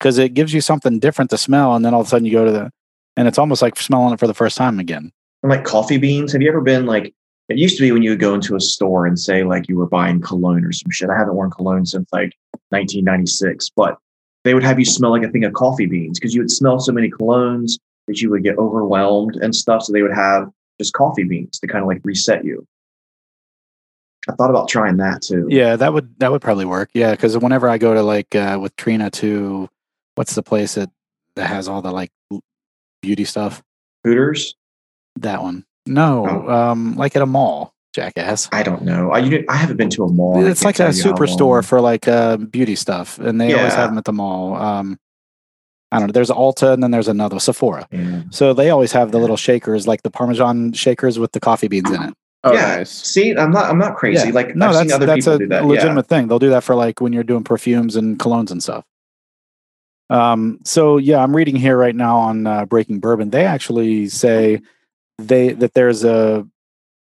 [0.00, 2.32] because it gives you something different to smell, and then all of a sudden you
[2.32, 2.72] go to the,
[3.16, 5.12] and it's almost like smelling it for the first time again.
[5.44, 6.32] And like coffee beans.
[6.32, 7.14] Have you ever been like
[7.50, 9.76] it used to be when you would go into a store and say like you
[9.76, 11.10] were buying cologne or some shit.
[11.10, 12.32] I haven't worn cologne since like
[12.70, 13.98] 1996, but
[14.44, 16.80] they would have you smell like a thing of coffee beans because you would smell
[16.80, 17.78] so many colognes
[18.08, 19.82] that you would get overwhelmed and stuff.
[19.82, 22.66] So they would have just coffee beans to kind of like reset you.
[24.26, 25.46] I thought about trying that too.
[25.50, 26.88] Yeah, that would that would probably work.
[26.94, 29.68] Yeah, because whenever I go to like uh, with Trina to,
[30.14, 30.90] what's the place that
[31.36, 32.10] that has all the like
[33.02, 33.62] beauty stuff?
[34.04, 34.54] Hooters.
[35.20, 35.64] That one.
[35.86, 36.50] No, Oh.
[36.52, 38.48] um, like at a mall, jackass.
[38.52, 39.10] I don't know.
[39.10, 40.44] I you, I haven't been to a mall.
[40.44, 43.90] it's like a you how superstore for like uh, beauty stuff, and they always have
[43.90, 44.54] them at the mall.
[44.56, 44.98] Um,
[45.92, 46.12] I don't know.
[46.12, 47.86] There's Ulta, and then there's another Sephora.
[47.92, 48.22] Yeah.
[48.30, 51.90] So they always have the little shakers, like the Parmesan shakers with the coffee beans
[51.90, 52.14] in it.
[52.42, 52.76] Oh, yeah.
[52.76, 52.90] nice.
[52.90, 53.70] See, I'm not.
[53.70, 54.32] I'm not crazy.
[54.32, 55.62] Like no, I've that's seen other that's people a do that.
[55.62, 55.68] Yeah.
[55.68, 56.28] legitimate thing.
[56.28, 58.84] They'll do that for like when you're doing perfumes and colognes and stuff.
[60.10, 63.30] Um, so yeah, I'm reading here right now on uh, Breaking Bourbon.
[63.30, 64.60] They actually say
[65.18, 66.46] they that there's a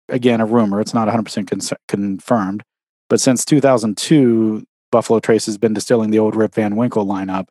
[0.10, 0.80] again a rumor.
[0.82, 2.63] It's not 100 percent confirmed,
[3.10, 7.48] but since 2002, Buffalo Trace has been distilling the old Rip Van Winkle lineup,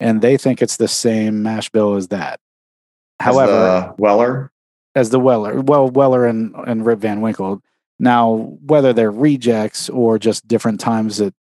[0.00, 2.40] and they think it's the same mash bill as that.
[3.20, 4.52] As However, the Weller.
[4.94, 7.62] as the Weller, well, Weller and, and Rip Van Winkle.
[7.98, 11.32] Now, whether they're rejects or just different times at,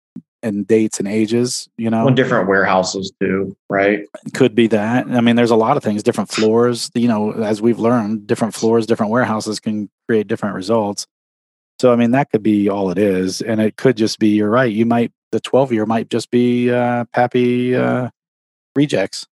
[0.43, 4.07] and dates and ages, you know, on different warehouses too, right?
[4.35, 5.07] could be that.
[5.07, 8.55] I mean, there's a lot of things, different floors, you know, as we've learned, different
[8.55, 11.07] floors, different warehouses can create different results.
[11.81, 13.41] So, I mean, that could be all it is.
[13.41, 14.73] And it could just be, you're right.
[14.73, 18.11] You might, the 12 year might just be uh, Pappy uh,
[18.77, 19.27] rejects.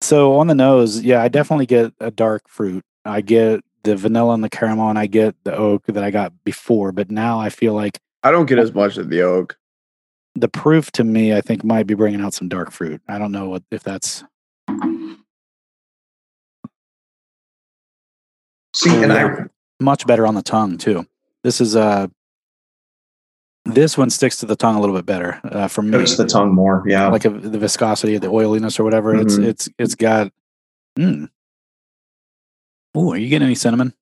[0.00, 2.84] So, on the nose, yeah, I definitely get a dark fruit.
[3.04, 6.32] I get the vanilla and the caramel, and I get the oak that I got
[6.44, 6.92] before.
[6.92, 9.56] But now I feel like I don't get as much of the oak.
[10.34, 13.00] The proof to me, I think, might be bringing out some dark fruit.
[13.08, 14.24] I don't know what if that's
[18.74, 19.44] See, and I
[19.80, 21.06] much better on the tongue too.
[21.42, 22.06] This is uh
[23.64, 25.98] this one sticks to the tongue a little bit better uh, for me.
[25.98, 26.82] It's the tongue more.
[26.86, 27.08] Yeah.
[27.08, 29.14] like a, the viscosity, the oiliness, or whatever.
[29.14, 29.44] It's Mhm.
[29.46, 30.32] it's it's got.
[30.98, 31.28] Mm.
[32.94, 33.92] Oh, are you getting any cinnamon?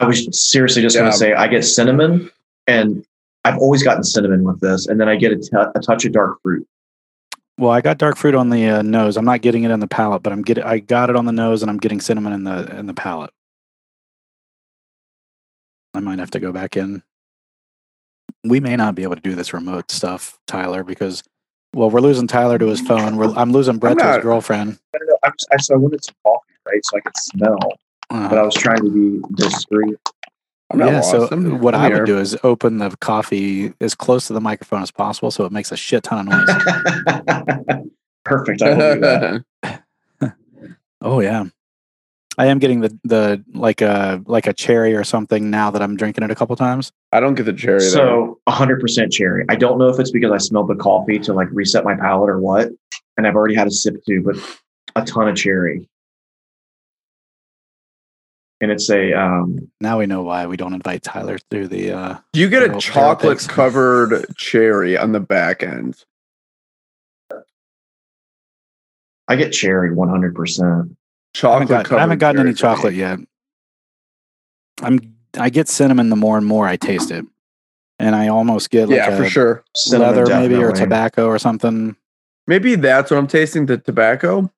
[0.00, 2.30] I was seriously just going to say I get cinnamon,
[2.66, 3.04] and
[3.44, 6.12] I've always gotten cinnamon with this, and then I get a, t- a touch of
[6.12, 6.66] dark fruit.
[7.58, 9.16] Well, I got dark fruit on the uh, nose.
[9.16, 11.32] I'm not getting it in the palate, but I'm getting I got it on the
[11.32, 13.30] nose, and I'm getting cinnamon in the in the palate.
[15.94, 17.02] I might have to go back in.
[18.42, 21.22] we may not be able to do this remote stuff, Tyler, because
[21.74, 23.16] well, we're losing Tyler to his phone.
[23.16, 24.78] We're, I'm losing Brett to his girlfriend.
[24.94, 25.18] I don't know.
[25.22, 26.84] I, was, I, so I wanted some coffee, right?
[26.84, 27.58] So I could smell,
[28.10, 29.96] Uh, but I was trying to be discreet.
[30.70, 31.10] I'm not yeah, lost.
[31.10, 32.00] so I'm- what I'm here.
[32.00, 35.52] would do is open the coffee as close to the microphone as possible so it
[35.52, 37.86] makes a shit ton of noise.
[38.24, 38.62] Perfect.
[38.62, 39.82] I will do that.
[41.02, 41.44] oh yeah.
[42.36, 45.96] I am getting the the like a like a cherry or something now that I'm
[45.96, 46.90] drinking it a couple times.
[47.12, 47.80] I don't get the cherry.
[47.80, 49.44] So 100% cherry.
[49.48, 52.30] I don't know if it's because I smelled the coffee to like reset my palate
[52.30, 52.70] or what.
[53.16, 54.36] And I've already had a sip too, but
[54.96, 55.88] a ton of cherry.
[58.60, 62.16] And it's a um Now we know why we don't invite Tyler through the uh
[62.32, 65.96] You get a chocolate barrel covered cherry on the back end.
[69.26, 69.96] I get cherry 100%.
[70.62, 70.96] I haven't,
[71.34, 72.74] Chocolate got, I haven't gotten any cherry.
[72.76, 73.18] chocolate yet.
[74.82, 77.24] I'm I get cinnamon the more and more I taste it.
[77.98, 79.64] And I almost get like yeah, a for sure.
[79.74, 81.96] Cinnamon, leather maybe or tobacco or something.
[82.46, 83.66] Maybe that's what I'm tasting.
[83.66, 84.50] The tobacco.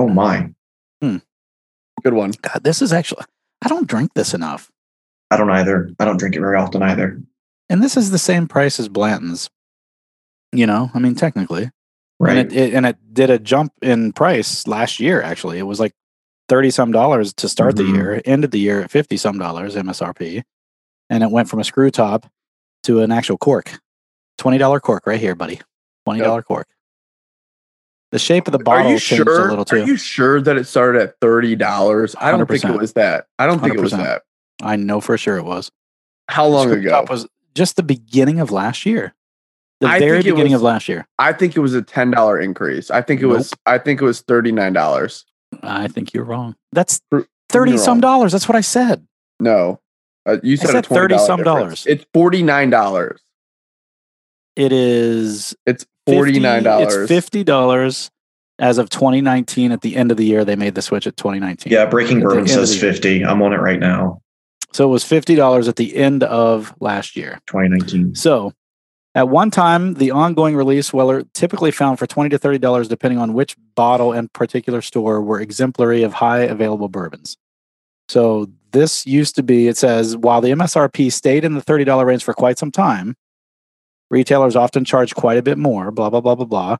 [0.00, 0.50] Oh my.
[2.02, 2.32] Good one.
[2.40, 3.24] God, this is actually
[3.62, 4.70] I don't drink this enough.
[5.30, 5.90] I don't either.
[5.98, 7.20] I don't drink it very often either.
[7.68, 9.50] And this is the same price as Blanton's.
[10.52, 11.70] You know, I mean technically.
[12.18, 12.38] Right.
[12.38, 15.20] And it, it and it did a jump in price last year.
[15.20, 15.92] Actually, it was like
[16.48, 17.76] thirty some dollars to start Mhm.
[17.76, 18.22] the year.
[18.24, 20.42] Ended the year at fifty some dollars MSRP,
[21.10, 22.24] and it went from a screw top
[22.84, 23.78] to an actual cork.
[24.38, 25.60] Twenty dollar cork right here, buddy.
[26.06, 26.66] Twenty dollar cork.
[28.12, 29.46] The shape of the Are bottle you changed sure?
[29.46, 29.76] a little too.
[29.82, 32.16] Are you sure that it started at thirty dollars?
[32.18, 33.26] I don't think it was that.
[33.38, 34.22] I don't think it was that.
[34.62, 35.70] I know for sure it was.
[36.28, 37.04] How long ago?
[37.08, 39.14] was just the beginning of last year.
[39.80, 41.06] The I very beginning was- of last year.
[41.18, 42.90] I think it was a ten dollar increase.
[42.90, 43.54] I think it was.
[43.66, 45.24] I think it was thirty nine dollars.
[45.62, 46.56] I think you're wrong.
[46.72, 47.00] That's
[47.48, 48.00] thirty you're some wrong.
[48.00, 48.32] dollars.
[48.32, 49.06] That's what I said.
[49.40, 49.80] No,
[50.26, 51.44] uh, you said, said 30 some difference.
[51.44, 51.86] dollars.
[51.86, 53.20] It's forty nine dollars.
[54.56, 56.94] It is It's 50 forty nine dollars.
[56.94, 58.10] It's fifty dollars
[58.58, 59.72] as of 2019.
[59.72, 61.72] At the end of the year, they made the switch at 2019.
[61.72, 62.92] yeah, Breaking At Bourbon says the year.
[62.92, 63.24] 50.
[63.24, 64.20] I'm on it right now.
[64.72, 67.40] So it was fifty dollars at the end of last year.
[67.46, 68.14] 2019.
[68.14, 68.52] So
[69.14, 73.18] at one time, the ongoing release Weller typically found for twenty to thirty dollars, depending
[73.18, 77.36] on which bottle and particular store, were exemplary of high available bourbons.
[78.08, 79.66] So this used to be.
[79.66, 83.16] It says while the MSRP stayed in the thirty dollar range for quite some time,
[84.10, 85.90] retailers often charge quite a bit more.
[85.90, 86.76] Blah blah blah blah blah.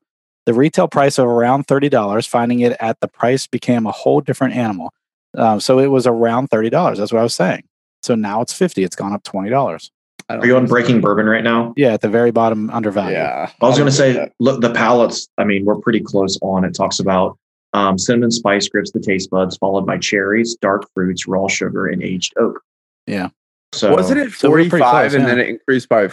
[0.46, 4.20] The retail price of around thirty dollars, finding it at the price became a whole
[4.20, 4.92] different animal.
[5.36, 6.98] Um, so it was around thirty dollars.
[6.98, 7.64] That's what I was saying.
[8.02, 8.82] So now it's fifty.
[8.82, 9.90] It's gone up twenty dollars.
[10.28, 11.74] Are you on Breaking Bourbon right now?
[11.76, 13.14] Yeah, at the very bottom, undervalued.
[13.14, 16.38] Yeah, I was going to say, get look, the palettes, I mean, we're pretty close
[16.40, 16.64] on.
[16.64, 17.36] It talks about
[17.72, 22.00] um, cinnamon spice grips the taste buds, followed by cherries, dark fruits, raw sugar, and
[22.00, 22.60] aged oak.
[23.08, 23.30] Yeah.
[23.72, 25.28] So wasn't it So we're forty pretty five close, and yeah.
[25.34, 26.10] then it increased by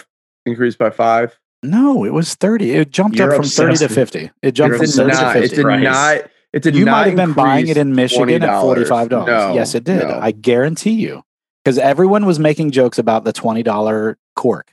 [0.48, 1.38] increased by five?
[1.64, 2.72] No, it was 30.
[2.72, 4.32] It jumped You're up from 30 to 50.
[4.42, 5.36] It jumped from 30 obsessed to not.
[5.36, 5.84] with It did price.
[5.84, 6.18] not.
[6.54, 8.86] It did You not might have been buying it in Michigan at $20.
[8.88, 9.10] $45.
[9.28, 10.04] No, yes, it did.
[10.04, 10.20] no.
[10.22, 11.24] I guarantee you.
[11.64, 14.72] Because everyone was making jokes about the $20 cork.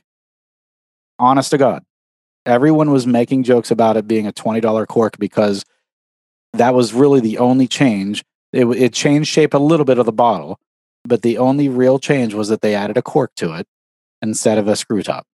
[1.19, 1.83] Honest to God.
[2.45, 5.65] Everyone was making jokes about it being a $20 cork because
[6.53, 8.23] that was really the only change.
[8.53, 10.59] It, it changed shape a little bit of the bottle,
[11.03, 13.67] but the only real change was that they added a cork to it
[14.21, 15.25] instead of a screw top.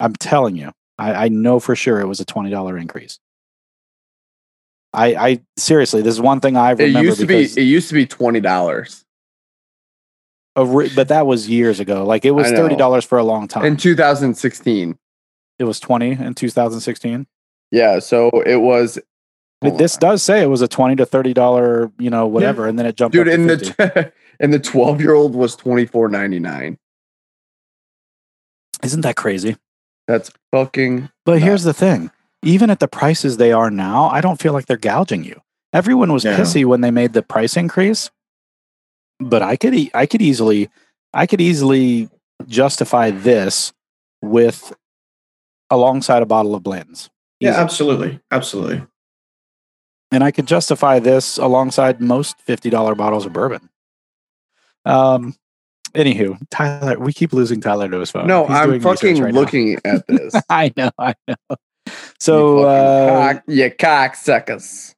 [0.00, 3.18] I'm telling you, I, I know for sure it was a $20 increase.
[4.92, 7.42] I, I seriously, this is one thing I It remember used to be.
[7.42, 9.04] It used to be twenty dollars
[10.64, 12.04] re- but that was years ago.
[12.04, 13.64] Like it was thirty dollars for a long time.
[13.64, 14.98] in two thousand sixteen.
[15.58, 17.26] it was twenty in two thousand sixteen.
[17.70, 18.98] Yeah, so it was.
[19.60, 22.86] This does say it was a twenty to thirty dollar, you know, whatever, and then
[22.86, 23.72] it jumped dude in 50.
[23.72, 26.78] the and the twelve year old was twenty four ninety nine.
[28.82, 29.56] Isn't that crazy?
[30.08, 31.10] That's fucking.
[31.24, 32.10] But here's the thing:
[32.42, 35.40] even at the prices they are now, I don't feel like they're gouging you.
[35.72, 36.36] Everyone was Yeah.
[36.36, 38.10] pissy when they made the price increase,
[39.20, 40.70] but I could e- I could easily
[41.14, 42.08] I could easily
[42.46, 43.72] justify this
[44.22, 44.72] with
[45.70, 47.10] alongside a bottle of Blanton's.
[47.40, 48.82] yeah, absolutely, absolutely.
[50.10, 53.68] and I could justify this alongside most fifty dollar bottles of bourbon.
[54.86, 55.34] Um.
[55.94, 58.26] Anywho, Tyler, we keep losing Tyler to his phone.
[58.26, 59.40] No, He's I'm fucking right now.
[59.40, 60.34] looking at this.
[60.50, 61.56] I know, I know.
[62.20, 64.94] So fucking uh, cock, you cocksuckers.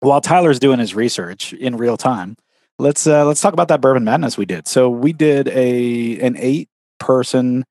[0.00, 2.36] while Tyler's doing his research in real time,
[2.78, 4.68] let's uh, let's talk about that bourbon madness we did.
[4.68, 6.68] So we did a an eight
[7.00, 7.64] person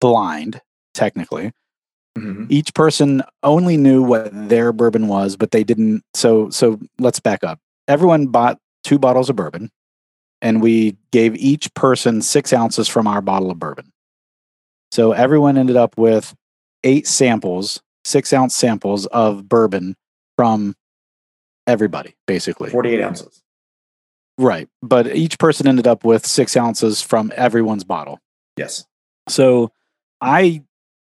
[0.00, 0.60] blind,
[0.94, 1.52] technically.
[2.16, 2.46] Mhm.
[2.48, 6.02] Each person only knew what their bourbon was, but they didn't.
[6.14, 7.58] So so let's back up.
[7.88, 9.70] Everyone bought two bottles of bourbon,
[10.44, 13.90] and we gave each person six ounces from our bottle of bourbon.
[14.92, 16.36] So everyone ended up with
[16.84, 19.96] eight samples, six ounce samples of bourbon
[20.36, 20.76] from
[21.66, 22.68] everybody, basically.
[22.68, 23.42] 48 ounces.
[24.36, 24.68] Right.
[24.82, 28.20] But each person ended up with six ounces from everyone's bottle.
[28.58, 28.84] Yes.
[29.30, 29.72] So
[30.20, 30.62] I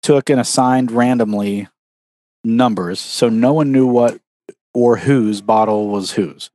[0.04, 1.66] took and assigned randomly
[2.44, 3.00] numbers.
[3.00, 4.20] So no one knew what
[4.72, 6.50] or whose bottle was whose.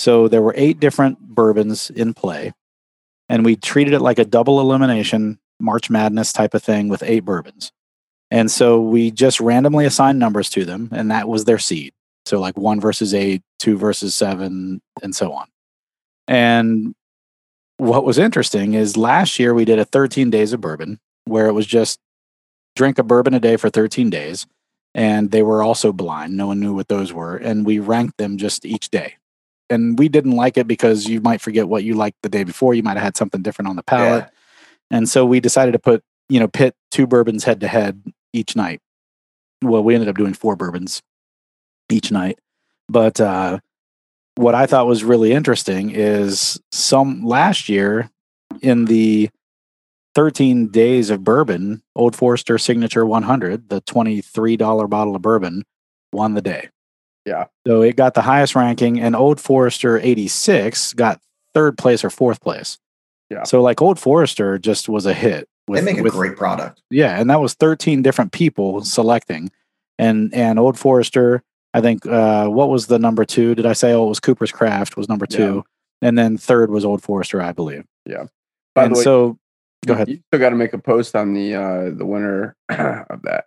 [0.00, 2.54] So there were eight different bourbons in play.
[3.28, 7.20] And we treated it like a double elimination March Madness type of thing with eight
[7.20, 7.70] bourbons.
[8.30, 11.92] And so we just randomly assigned numbers to them, and that was their seed.
[12.24, 15.48] So like one versus eight, two versus seven, and so on.
[16.26, 16.94] And
[17.76, 21.52] what was interesting is last year we did a 13 days of bourbon where it
[21.52, 22.00] was just
[22.74, 24.46] drink a bourbon a day for 13 days.
[24.94, 26.38] And they were also blind.
[26.38, 27.36] No one knew what those were.
[27.36, 29.16] And we ranked them just each day.
[29.70, 32.74] And we didn't like it because you might forget what you liked the day before.
[32.74, 34.24] You might have had something different on the palate.
[34.90, 38.02] And so we decided to put, you know, pit two bourbons head to head
[38.32, 38.80] each night.
[39.62, 41.02] Well, we ended up doing four bourbons
[41.88, 42.38] each night.
[42.88, 43.60] But uh,
[44.34, 48.10] what I thought was really interesting is some last year
[48.62, 49.30] in the
[50.14, 55.64] 13 days of bourbon, Old Forester Signature 100, the $23 bottle of bourbon,
[56.12, 56.68] won the day.
[57.26, 57.46] Yeah.
[57.66, 61.20] So it got the highest ranking, and Old Forester 86 got
[61.54, 62.78] third place or fourth place.
[63.28, 63.44] Yeah.
[63.44, 65.48] So like Old Forester just was a hit.
[65.68, 66.82] they make a with- great product.
[66.90, 69.50] yeah, and that was 13 different people selecting.
[69.98, 71.42] And and Old Forester,
[71.74, 73.54] I think uh what was the number 2?
[73.54, 75.62] Did I say oh it was Cooper's Craft was number 2.
[76.02, 77.84] And then third was Old Forester, I believe.
[78.06, 78.24] Yeah.
[78.74, 79.36] By and the way, so
[79.86, 80.08] go ahead.
[80.08, 83.44] You still got to make a post on the uh the winner of that.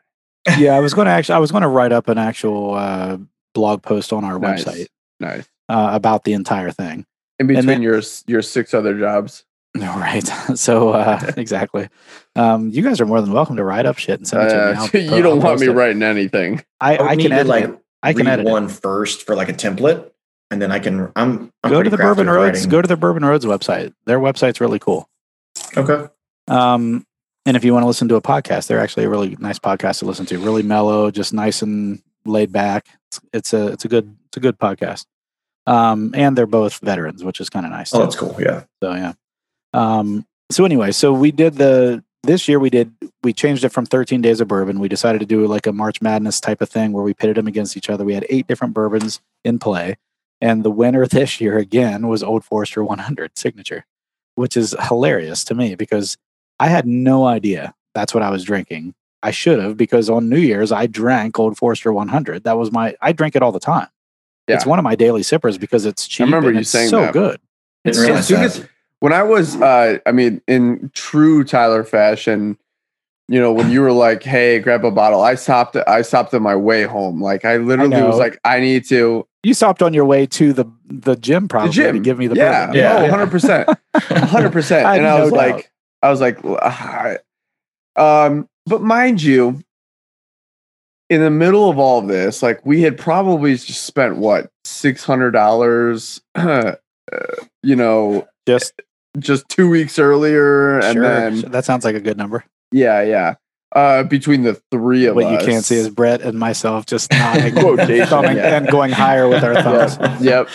[0.60, 3.18] yeah, I was going to actually I was going to write up an actual uh
[3.54, 4.64] blog post on our Nice.
[4.64, 4.88] website
[5.20, 5.48] Nice.
[5.70, 7.06] uh, about the entire thing.
[7.40, 9.44] In between then- your your six other jobs.
[9.76, 10.24] Right.
[10.56, 11.90] So uh exactly.
[12.36, 14.56] Um you guys are more than welcome to write up shit and send it to
[14.56, 14.62] me.
[14.62, 15.72] Uh, I'll you don't I'll want me it.
[15.72, 16.64] writing anything.
[16.80, 17.80] I, would I can to, edit like, it.
[18.04, 18.52] I can read edit it.
[18.52, 20.12] one first for like a template,
[20.52, 21.12] and then I can.
[21.16, 22.58] I'm, I'm go to the Bourbon Roads.
[22.60, 22.70] writing.
[22.70, 23.94] Go to the Bourbon Roads website.
[24.06, 25.10] Their website's really cool.
[25.78, 26.08] Okay.
[26.50, 27.06] Um,
[27.46, 30.00] and if you want to listen to a podcast, they're actually a really nice podcast
[30.00, 30.38] to listen to.
[30.38, 32.88] Really mellow, just nice and laid back.
[33.18, 35.06] It's, it's a it's a good it's a good podcast.
[35.66, 37.94] Um, and they're both veterans, which is kind of nice.
[37.94, 38.04] Oh, too.
[38.04, 38.36] that's cool.
[38.40, 38.64] Yeah.
[38.82, 39.14] So yeah.
[39.74, 43.86] Um, so anyway, so we did the this year we did we changed it from
[43.86, 44.80] 13 days of bourbon.
[44.80, 47.48] We decided to do like a March Madness type of thing where we pitted them
[47.48, 48.04] against each other.
[48.04, 49.98] We had eight different bourbons in play,
[50.42, 53.86] and the winner this year again was Old Forester 100 Signature,
[54.36, 56.18] which is hilarious to me because
[56.60, 58.96] I had no idea that's what I was drinking.
[59.24, 62.44] I should have because on New Year's I drank Old Forester 100.
[62.44, 63.88] That was my I drink it all the time.
[64.48, 66.24] It's one of my daily sippers because it's cheap.
[66.24, 67.14] I remember and you it's saying so that.
[67.14, 67.40] good.
[67.86, 68.46] It's realize as soon that.
[68.46, 68.68] as-
[69.00, 72.58] When I was uh I mean in true Tyler fashion,
[73.30, 76.42] you know, when you were like, "Hey, grab a bottle." I stopped I stopped on
[76.44, 77.22] my way home.
[77.22, 80.66] Like I literally was like, "I need to You stopped on your way to the
[80.86, 82.82] the gym probably the gym to give me the yeah, bourbon.
[82.82, 83.10] Yeah.
[83.14, 83.78] Oh, 100%.
[83.96, 84.72] 100%.
[84.78, 85.38] And I no was doubt.
[85.38, 87.16] like I was like "Ah."
[87.96, 89.62] um but mind you,
[91.10, 95.04] in the middle of all of this, like we had probably just spent what six
[95.04, 96.76] hundred dollars, uh,
[97.62, 98.74] you know, Just
[99.20, 101.04] just two weeks earlier, and sure.
[101.04, 102.44] then that sounds like a good number.
[102.72, 103.36] yeah, yeah,
[103.76, 105.32] uh, between the three of What us.
[105.34, 108.58] What you can't see is Brett and myself just nodding, Quotation, yeah.
[108.58, 109.98] and going higher with our thumbs.
[110.00, 110.50] Yep, yep.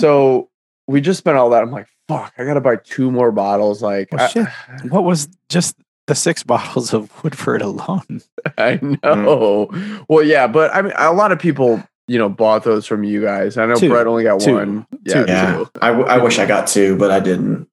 [0.00, 0.48] So
[0.88, 1.62] we just spent all that.
[1.62, 3.82] I'm like, fuck, I gotta buy two more bottles.
[3.82, 4.46] Like, Well, I.
[4.88, 5.76] What was just
[6.12, 8.20] the six bottles of Woodford alone?
[8.58, 9.70] I know.
[10.08, 13.22] Well, yeah, but I mean, a lot of people, you know, bought those from you
[13.22, 13.56] guys.
[13.56, 13.88] I know Two.
[13.88, 14.54] Brett only got Two.
[14.54, 14.86] one.
[15.04, 15.24] Yeah, Two.
[15.32, 15.56] Yeah.
[15.56, 15.70] two.
[15.80, 17.66] I, w- I wish I got two, but I didn't.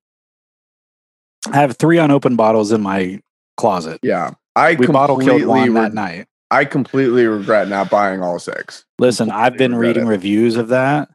[1.52, 3.22] I have three unopened bottles in my
[3.58, 4.00] closet.
[4.04, 4.32] Yeah.
[4.56, 6.28] I We bottle killed one completely that night.
[6.52, 8.84] I completely regret not buying all six.
[8.98, 10.10] Listen, I've been reading it.
[10.10, 11.10] reviews of that,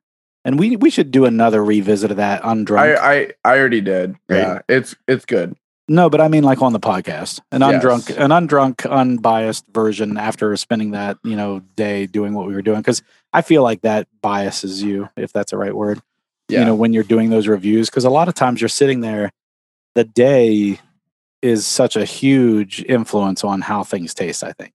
[0.44, 2.96] and we we should do another revisit of that undrunk.
[2.96, 4.12] I, I I already did.
[4.28, 4.38] Right.
[4.38, 5.56] Yeah, it's it's good.
[5.86, 7.40] No, but I mean like on the podcast.
[7.52, 7.84] An Yes.
[7.84, 12.62] undrunk an undrunk, unbiased version after spending that, you know, day doing what we were
[12.62, 12.82] doing.
[12.82, 16.00] Cause I feel like that biases you, if that's the right word.
[16.48, 16.60] Yeah.
[16.60, 17.90] You know, when you're doing those reviews.
[17.90, 19.32] Cause a lot of times you're sitting there,
[19.94, 20.78] the day
[21.42, 24.73] is such a huge influence on how things taste, I think.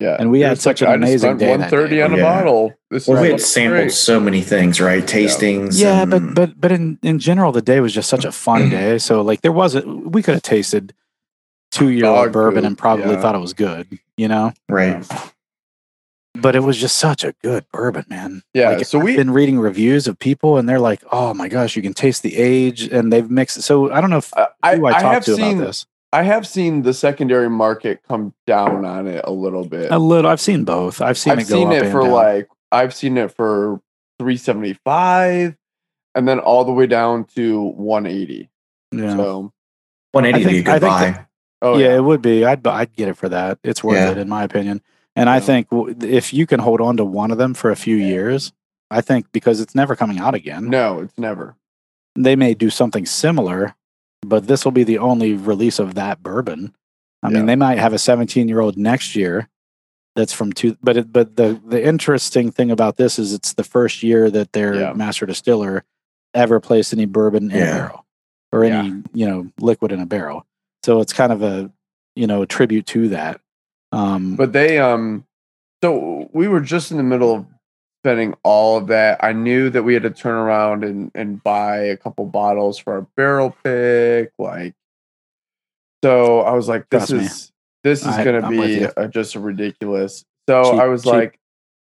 [0.00, 0.16] Yeah.
[0.18, 2.22] and we had just such an I just amazing day 130 on a Yeah.
[2.22, 2.74] bottle.
[2.90, 3.92] This Well, is we had what's sampled great.
[3.92, 5.02] so many things, right?
[5.04, 5.80] Tastings.
[5.80, 8.68] Yeah, and- but but but in in general, the day was just such a fun
[8.78, 8.98] day.
[8.98, 10.94] So like there wasn't we could have tasted
[11.70, 13.20] two year old bourbon food, and probably yeah.
[13.20, 14.52] thought it was good, you know?
[14.68, 15.04] right.
[16.34, 18.42] but it was just such a good bourbon, man.
[18.54, 21.48] Yeah, Like, so I've we been reading reviews of people, and they're like, "Oh my
[21.48, 23.56] gosh, you can taste the age," and they've mixed.
[23.58, 23.62] it.
[23.62, 25.66] So I don't know if I, I, who I, I talked have to seen about
[25.66, 25.86] this.
[26.12, 29.90] I have seen the secondary market come down on it a little bit.
[29.92, 30.30] A little.
[30.30, 31.00] I've seen both.
[31.02, 32.10] I've seen I've it go seen up it and for down.
[32.12, 33.80] like I've seen it for
[34.18, 35.56] 375
[36.14, 38.48] and then all the way down to 180.
[38.92, 39.16] yeah.
[39.16, 39.52] So
[40.12, 41.26] 180 I would be a good buy.
[41.62, 41.96] oh yeah, yeah.
[41.96, 42.44] it would be.
[42.44, 43.58] I'd I'd get it for that.
[43.62, 44.10] It's worth Yeah.
[44.12, 44.80] it in my opinion.
[45.16, 45.66] And I think
[46.02, 48.52] if you can hold on to one of them for a few years,
[48.90, 51.56] I think because it's never coming out again, No, it's never.
[52.14, 53.74] they may do something similar,
[54.22, 56.74] but this will be the only release of that bourbon.
[57.22, 57.36] I Yeah.
[57.38, 59.48] mean, they might have a 17 year old next year.
[60.16, 63.62] That's from two, but it, but the the interesting thing about this is it's the
[63.62, 64.92] first year that their Yeah.
[64.92, 65.84] master distiller
[66.34, 68.06] ever placed any bourbon in a barrel
[68.50, 70.44] or any you know liquid in a barrel.
[70.84, 71.70] So it's kind of a
[72.16, 73.40] you know a tribute to that.
[73.92, 75.24] Um, But they um
[75.84, 77.46] so we were just in the middle of
[78.02, 79.22] spending all of that.
[79.22, 82.94] I knew that we had to turn around and and buy a couple bottles for
[82.94, 84.74] our barrel pick like
[86.04, 87.24] so I was like this Trust me.
[87.26, 87.52] is
[87.84, 90.24] this is I- going to I'm be uh just ridiculous.
[90.48, 91.12] So Cheap- I was cheap.
[91.12, 91.38] like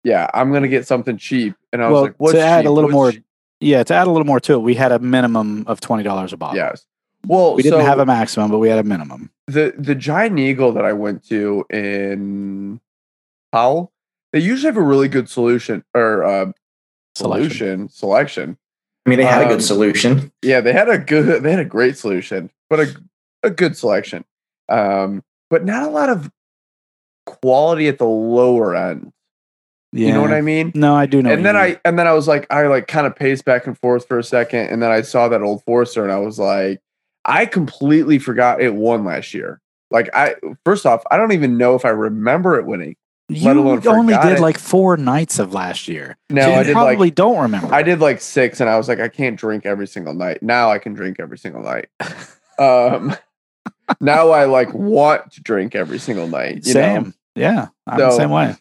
[0.05, 2.71] yeah, I'm going to get something cheap and I was like what's to add a
[2.71, 3.25] little What's more cheap?"
[3.61, 6.33] yeah, to add a little more to it, we had a minimum of twenty dollars
[6.33, 6.57] a bottle.
[6.57, 6.85] Yes.
[7.29, 9.31] Well, we didn't so have a maximum, but we had a minimum.
[9.47, 12.81] the the Giant Eagle that I went to in
[13.53, 13.93] Powell,
[14.33, 16.53] they usually have a really good solution or uh,
[17.15, 18.57] solution selection.
[19.07, 20.33] I mean, they had a Um, good solution.
[20.43, 22.95] Yeah, they had a good, they had a great solution, but a
[23.43, 24.25] a good selection.
[24.69, 26.31] Um, but not a lot of
[27.27, 29.13] quality at the lower end.
[29.93, 30.07] Yeah.
[30.09, 30.73] You know what I mean?
[30.75, 31.31] No, I do know.
[31.31, 31.63] and then mean.
[31.63, 34.19] I and then I was like, I like kind of paced back and forth for
[34.19, 36.81] a second, and then I saw that old Forester, and I was like,
[37.25, 39.61] I completely forgot it won last year.
[39.91, 42.97] Like I first off, I don't even know if I remember it winning.
[43.29, 44.41] You let alone only did it.
[44.41, 46.17] like four nights of last year.
[46.31, 47.73] No, so you I did probably like don't remember.
[47.75, 50.43] I did like six, and I was like, I can't drink every single night.
[50.43, 51.89] Now I can drink every single night.
[52.59, 53.15] um,
[54.01, 56.67] now I like want to drink every single night.
[56.67, 57.15] You Same.
[57.35, 58.49] Yeah, I'm the same way.
[58.49, 58.57] Know?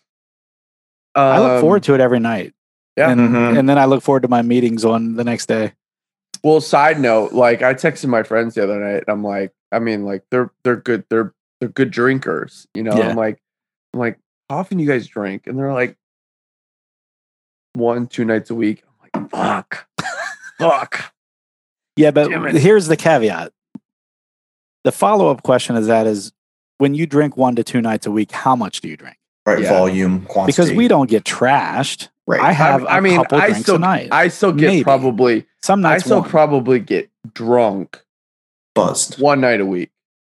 [1.16, 2.54] I look Um, forward to it every night.
[2.96, 3.10] yeah.
[3.10, 3.60] And, Mhm.
[3.60, 5.74] and then I look forward to my meetings on the next day.
[6.44, 9.04] Well, side note, like I texted my friends the other night.
[9.10, 11.04] I'm like, I mean, like they're they're good.
[11.10, 12.66] They're they're good drinkers.
[12.74, 13.10] You know, Yeah.
[13.10, 13.40] I'm like,
[13.94, 14.21] I'm like, how
[14.52, 15.48] often you guys drink?
[15.48, 15.96] And they're like,
[17.74, 18.84] one, two nights a week.
[19.14, 19.88] I'm like, fuck,
[20.60, 21.14] fuck.
[21.96, 23.54] Yeah, but here's the caveat.
[24.84, 26.34] The follow up question is that is
[26.80, 29.18] when you drink one to two nights a week, how much do you drink?
[29.46, 29.70] Right, yeah.
[29.70, 30.52] volume, quantity.
[30.54, 32.10] Because we don't get trashed.
[32.28, 32.40] Right.
[32.40, 34.10] I have I a mean, couple I drinks still, a night.
[34.12, 34.84] I still get Maybe.
[34.84, 36.04] probably, Some nights.
[36.04, 36.30] I still one.
[36.30, 38.04] probably get drunk
[38.76, 39.20] buzzed.
[39.20, 39.92] one night a week.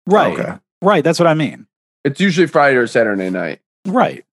[0.07, 0.53] right, Okay.
[0.81, 1.03] right.
[1.03, 1.67] That's what I mean.
[2.03, 3.59] It's usually Friday or Saturday night.
[3.85, 4.25] Right.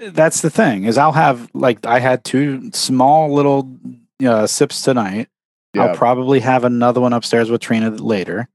[0.00, 3.70] That's the thing is I'll have like I had two small little
[4.24, 5.28] uh, sips tonight.
[5.74, 5.84] Yeah.
[5.86, 8.48] I'll probably have another one upstairs with Trina later,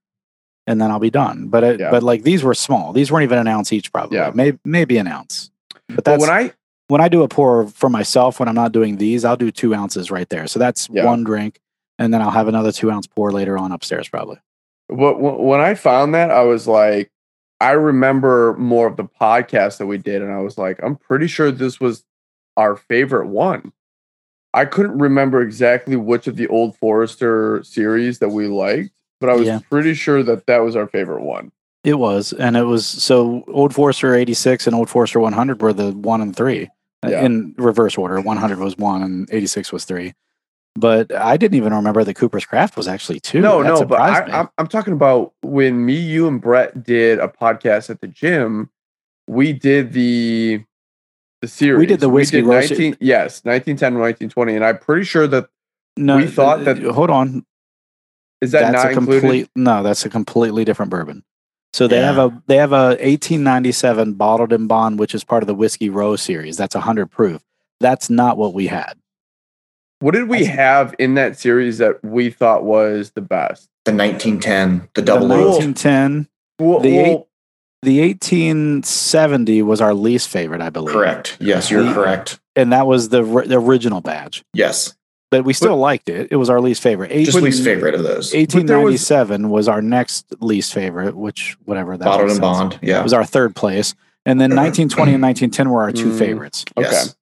[0.67, 1.47] and then I'll be done.
[1.47, 1.89] But it, Yeah.
[1.91, 2.93] but like these were small.
[2.93, 3.91] These weren't even an ounce each.
[3.91, 4.17] Probably.
[4.17, 4.31] Yeah.
[4.33, 5.49] Maybe maybe an ounce.
[5.89, 6.53] But that's when I,
[6.87, 9.73] when I do a pour for myself when I'm not doing these, I'll do two
[9.73, 10.47] ounces right there.
[10.47, 11.05] So that's Yeah.
[11.05, 11.59] one drink,
[11.99, 14.37] and then I'll have another two ounce pour later on upstairs probably.
[14.89, 17.09] But when I found that, I was like,
[17.61, 21.27] I remember more of the podcast that we did, and I was like, I'm pretty
[21.27, 22.03] sure this was
[22.57, 23.71] our favorite one.
[24.53, 28.89] I couldn't remember exactly which of the old Forester series that we liked,
[29.19, 29.59] but I was Yeah.
[29.69, 31.51] pretty sure that that was our favorite one.
[31.83, 35.91] It was, and it was so Old Forester 86 and Old Forester 100 were the
[35.91, 36.67] one and three
[37.07, 37.21] Yeah.
[37.23, 38.19] in reverse order.
[38.19, 40.13] 100 was one and 86 was three.
[40.75, 43.41] But I didn't even remember that Cooper's Craft was actually two.
[43.41, 47.19] no, That no, but I, I'm, I'm talking about when me, you, and Brett did
[47.19, 48.69] a podcast at the gym.
[49.27, 50.63] We did the
[51.41, 51.79] the series.
[51.79, 55.49] We did the Whiskey did Roast- 19, yes, 1910 1920, and I'm pretty sure that
[55.97, 57.45] no, we thought that- uh, hold on.
[58.41, 59.19] is that that's not a included.
[59.21, 59.83] complete no.
[59.83, 61.23] That's a completely different bourbon.
[61.73, 65.47] So they have a they have a 1897 bottled in bond, which is part of
[65.47, 66.57] the Whiskey Row series.
[66.57, 67.41] That's 100 proof.
[67.79, 68.93] That's not what we had.
[70.01, 73.69] What did we have in that series that we thought was the best?
[73.85, 75.59] The 1910, the The double oak.
[75.59, 76.27] 1910,
[76.59, 77.23] Well, The well, eight-
[77.83, 80.93] the 1870 was our least favorite, I believe.
[80.93, 81.37] Correct.
[81.39, 82.39] Yes, you're The- correct.
[82.55, 84.43] and that was the, the original badge.
[84.53, 84.93] Yes.
[85.31, 86.27] But we still liked it.
[86.29, 87.09] It was our least favorite.
[87.11, 88.33] Just least favorite of those.
[88.33, 92.77] 1897 was, our next least favorite, which whatever that Bottled and bond.
[92.81, 93.01] Yeah.
[93.01, 93.95] was our third place.
[94.25, 96.19] And then 1920 and 1910 were our two Mm.
[96.19, 96.65] favorites.
[96.77, 96.89] okay.
[96.91, 97.15] Yes.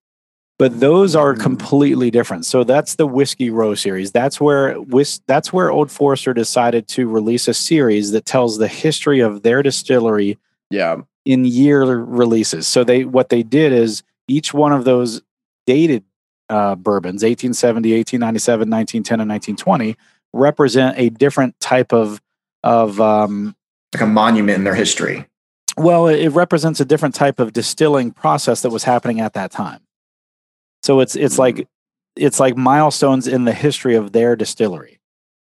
[0.59, 1.39] But those are Mm.
[1.39, 2.45] completely different.
[2.45, 4.11] So that's the Whiskey Row series.
[4.11, 8.67] That's where whis- that's where Old Forester decided to release a series that tells the
[8.67, 10.37] history of their distillery
[10.69, 10.97] Yeah.
[11.25, 12.67] in year releases.
[12.67, 15.21] So they what they did is each one of those
[15.65, 16.03] dated
[16.49, 19.95] uh, bourbons 1870 1897 1910 and 1920
[20.33, 22.19] represent a different type of
[22.63, 23.55] of um,
[23.93, 25.25] Like a monument in their history.
[25.77, 29.79] well it represents a different type of distilling process that was happening at that time
[30.83, 31.67] so it's it's like
[32.15, 34.99] it's like milestones in the history of their distillery.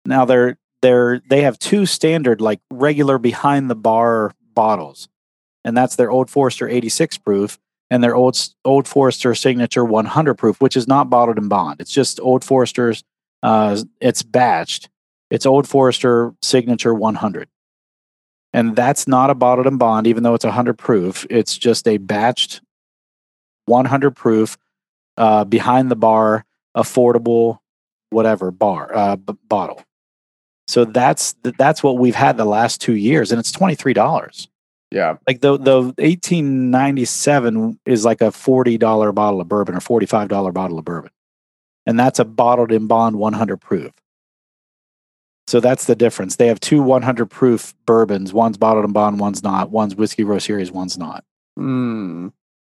[0.05, 5.07] Now they're they're they have two standard like regular behind the bar bottles
[5.63, 7.59] and that's their old forester 86 proof
[7.89, 11.81] and their old old forester signature 100 proof which is not bottled in bond.
[11.81, 13.03] It's just old forester's
[13.43, 14.87] uh it's batched.
[15.29, 17.49] It's old forester signature 100
[18.53, 21.25] and that's not a bottled in bond even though it's 100 proof.
[21.29, 22.61] It's just a batched
[23.65, 24.57] 100 proof
[25.19, 26.45] uh, behind the bar
[26.75, 27.59] affordable
[28.09, 29.83] whatever bar uh, b- bottle.
[30.67, 34.47] So that's that's what we've had the last two years and it's $23
[34.91, 35.17] Yeah.
[35.27, 40.85] like the the 1897 is like a $40 bottle of bourbon or $45 bottle of
[40.85, 41.11] bourbon.
[41.85, 43.91] And that's a bottled in bond 100 proof.
[45.47, 46.35] So that's the difference.
[46.35, 48.31] They have two 100 proof bourbons.
[48.33, 49.71] One's bottled in bond one's not.
[49.71, 51.23] One's whiskey row series one's not.
[51.57, 52.31] Mm.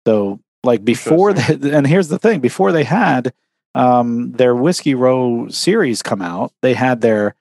[0.07, 3.33] so like before they, and here's the thing before they had
[3.75, 7.35] um, their whiskey row series come out they had their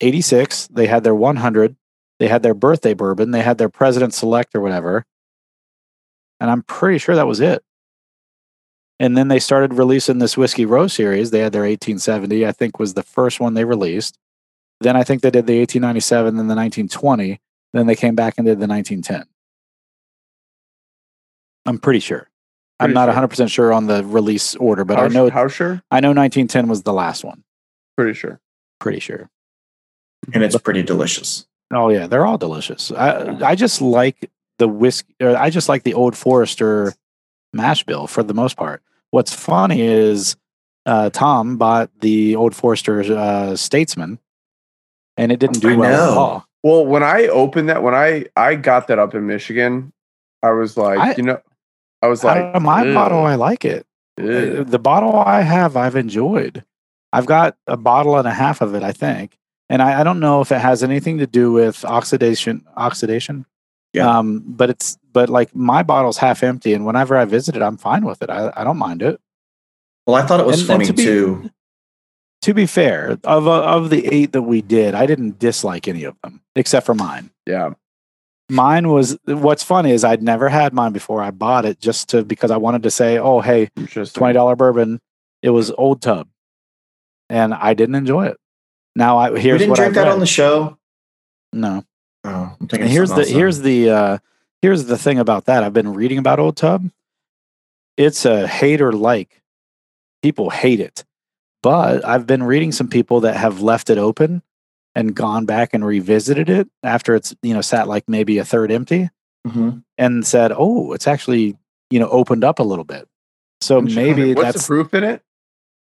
[0.00, 1.76] 86 they had their 100
[2.18, 5.04] they had their birthday bourbon they had their president select or whatever.
[6.40, 7.62] And i'm pretty sure that was it.
[9.00, 11.30] And then they started releasing this whiskey row series.
[11.30, 14.18] They had their 1870 i think was the first one they released.
[14.80, 17.40] Then i think they did the 1897 then the 1920
[17.74, 19.24] then they came back and did the 1910
[21.66, 22.30] i'm pretty sure
[22.80, 23.28] i'm not sure.
[23.28, 25.82] 100% sure on the release order but how, i know how sure?
[25.90, 27.42] i know 1910 was the last one
[27.96, 28.40] Pretty sure.
[28.78, 29.28] pretty sure
[30.32, 31.46] And it's pretty delicious.
[31.72, 32.90] Oh yeah, they're all delicious.
[32.92, 35.14] I I just like the whiskey.
[35.20, 36.94] I just like the Old Forester
[37.52, 38.82] mash bill for the most part.
[39.10, 40.36] What's funny is
[40.86, 44.18] uh, Tom bought the Old Forester uh, Statesman,
[45.16, 46.46] and it didn't do I well at all.
[46.62, 49.92] Well, when I opened that, when I I got that up in Michigan,
[50.42, 51.40] I was like, I- you know,
[52.02, 53.86] I was Out like, of my "Ew, bottle, I like it.
[54.18, 56.64] ew." Uh, The bottle I have, I've enjoyed.
[57.12, 59.36] I've got a bottle and a half of it, I think,
[59.68, 62.64] and I, I don't know if it has anything to do with oxidation.
[62.76, 63.46] Oxidation.
[63.94, 64.18] Yeah.
[64.18, 67.78] Um, but it's but like my bottle's half empty, and whenever I visit it, I'm
[67.78, 68.28] fine with it.
[68.30, 69.18] I, I don't mind it.
[70.06, 71.50] Well, I thought it was And- and funny to be- too.
[72.42, 76.04] To be fair, of uh, of the eight that we did, I didn't dislike any
[76.04, 77.30] of them except for mine.
[77.46, 77.70] yeah,
[78.50, 81.22] Mine was what's funny is I'd never had mine before.
[81.22, 83.68] I bought it just to because I wanted to say, oh hey,
[84.14, 85.00] twenty dollar bourbon.
[85.42, 86.28] It was Old Tub,
[87.28, 88.38] and I didn't enjoy it.
[88.96, 90.78] Now I We didn't drink that on the show.
[91.52, 91.84] no.
[92.24, 94.18] Oh, here's the else here's the uh,
[94.62, 95.62] here's the thing about that.
[95.62, 96.90] I've been reading about Old Tub.
[97.96, 99.42] It's a hate or like.
[100.20, 101.04] People hate it,
[101.62, 104.42] but I've been reading some people that have left it open
[104.94, 108.70] and gone back and revisited it after it's you know sat like maybe a third
[108.72, 109.10] empty
[109.46, 109.82] Mhm.
[109.96, 111.56] and said, "Oh, it's actually
[111.90, 113.08] you know opened up a little bit."
[113.60, 115.22] So maybe What's that's the proof in it?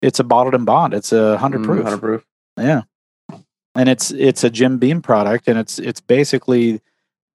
[0.02, 0.94] it's a bottled and bond.
[0.94, 1.84] It's a hundred Mm, proof.
[1.84, 2.26] 100 proof.
[2.58, 2.82] Yeah.
[3.76, 6.82] And it's it's a Jim Beam product and it's it's basically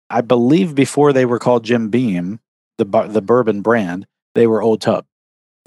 [0.08, 2.40] I believe before they were called Jim Beam,
[2.78, 5.04] the the bourbon brand, they were Old Tub.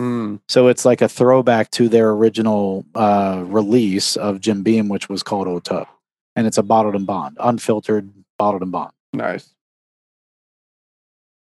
[0.02, 5.08] Mm, So it's like a throwback to their original uh, release of Jim Beam which
[5.10, 5.88] was called Old Tub.
[6.36, 8.92] And it's a bottled and bond, unfiltered bottled and bond.
[9.14, 9.50] nice.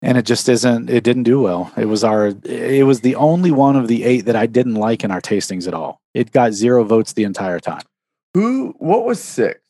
[0.04, 1.70] And it just isn't it didn't do well.
[1.76, 5.04] It was our it was the only one of the 8 that I didn't like
[5.04, 6.00] in our tastings at all.
[6.12, 7.82] It got 0 votes the entire time.
[8.34, 8.74] Who?
[8.78, 9.60] What was six?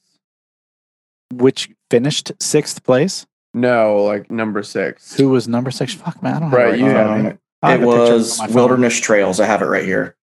[1.35, 3.27] Which finished 6th place.
[3.53, 5.15] No, like number six.
[5.17, 5.93] Who was number six?
[5.93, 7.39] Fuck man, I don't have Right, you right have now.
[7.63, 7.67] It.
[7.67, 8.41] I have It a picture of was.
[8.55, 9.41] Wilderness Trails.
[9.41, 10.17] I have it right here.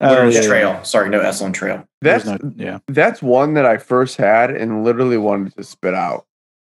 [0.00, 0.46] Oh, Wilderness yeah, yeah.
[0.48, 0.84] Trail.
[0.84, 1.84] Sorry, no S on trail.
[2.00, 2.78] That's no- yeah.
[2.86, 6.24] that's one that I first had and literally wanted to spit out.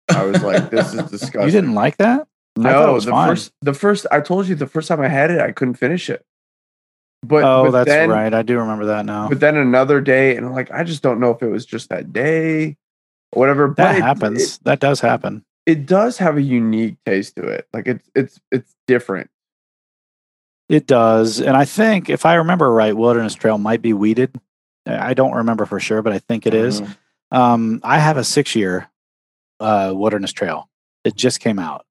[0.10, 2.28] I was like, "This is disgusting." You didn't like that?
[2.58, 3.30] I it No, was the fine.
[3.30, 4.08] first, the first.
[4.12, 6.26] I told you the first time I had it, I couldn't finish it.
[7.22, 8.34] But oh, but that's then, right.
[8.34, 9.30] I do remember that now.
[9.30, 11.90] But then another day, and I'm like, I just don't know if it was just
[11.90, 12.78] that day,
[13.32, 13.68] or whatever.
[13.68, 14.56] But that it- happens.
[14.56, 15.46] It, that does happen.
[15.68, 17.68] it does have a unique taste to it.
[17.74, 19.30] Like it's it's it's different.
[20.70, 21.42] It does.
[21.42, 24.40] And I think, if I remember right, Wilderness Trail might be wheated.
[24.86, 26.82] I don't remember for sure, but I think it is.
[26.82, 26.98] Mhm.
[27.32, 28.88] Um, I have a six year
[29.60, 30.70] uh, Wilderness Trail.
[31.04, 31.86] It just came out.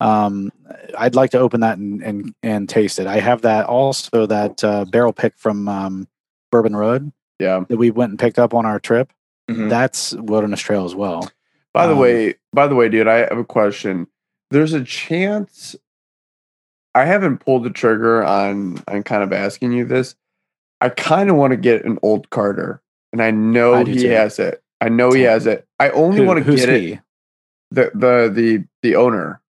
[0.00, 0.50] Um,
[0.98, 3.06] I'd like to open that and, and, and taste it.
[3.06, 6.08] I have that also, that uh, barrel pick from um,
[6.50, 7.64] Bourbon Road Yeah.
[7.68, 9.12] that we went and picked up on our trip.
[9.50, 9.68] Mhm.
[9.68, 11.30] That's Wilderness Trail as well.
[11.74, 14.06] By the Um, way, by the way, dude, I have a question.
[14.50, 15.76] There's a chance
[16.94, 20.14] I haven't pulled the trigger on on kind of asking you this.
[20.80, 22.82] I kind of want to get an old Carter,
[23.12, 24.08] and I know I he too.
[24.10, 24.62] has it.
[24.80, 25.66] I know he has it.
[25.78, 27.00] I only Who- want to get it.
[27.70, 29.40] The the the the owner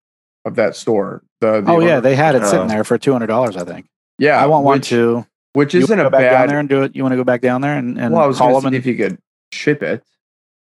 [0.45, 1.23] of that store.
[1.41, 3.57] The, the Oh yeah, they had it sitting uh, there for two hundred dollars.
[3.57, 3.87] I think.
[4.19, 4.41] yeah.
[4.41, 5.25] I want one too.
[5.53, 6.49] which isn't a back down bad.
[6.49, 6.95] there and do it.
[6.95, 8.75] You want to go back down there and, and well, I was call see and
[8.75, 9.17] if you could
[9.51, 10.03] ship it,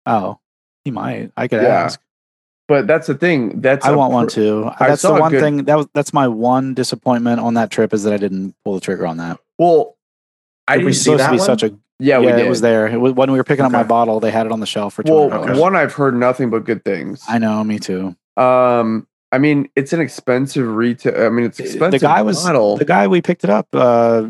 [0.05, 0.39] oh,
[0.84, 1.32] he might.
[1.36, 1.70] I could Yeah.
[1.70, 1.99] ask.
[2.70, 3.59] But that's the thing.
[3.59, 4.70] That's I want one too.
[4.80, 7.93] I That's the one good- thing that was that's my one disappointment on that trip
[7.93, 9.39] is that I didn't pull the trigger on that.
[9.57, 9.97] Well,
[10.67, 11.45] I didn't see that to be one?
[11.45, 12.39] such a Yeah, yeah, we did.
[12.45, 12.88] it was there.
[12.88, 14.93] It was, when we were picking up my bottle, they had it on the shelf
[14.93, 15.59] for Well, Okay.
[15.59, 17.26] one I've heard nothing but good things.
[17.28, 18.15] I know, me too.
[18.38, 21.26] Um, I mean, it's an expensive retail.
[21.26, 21.99] I mean, it's expensive.
[21.99, 23.67] the guy was the guy we picked it up.
[23.74, 24.28] Uh,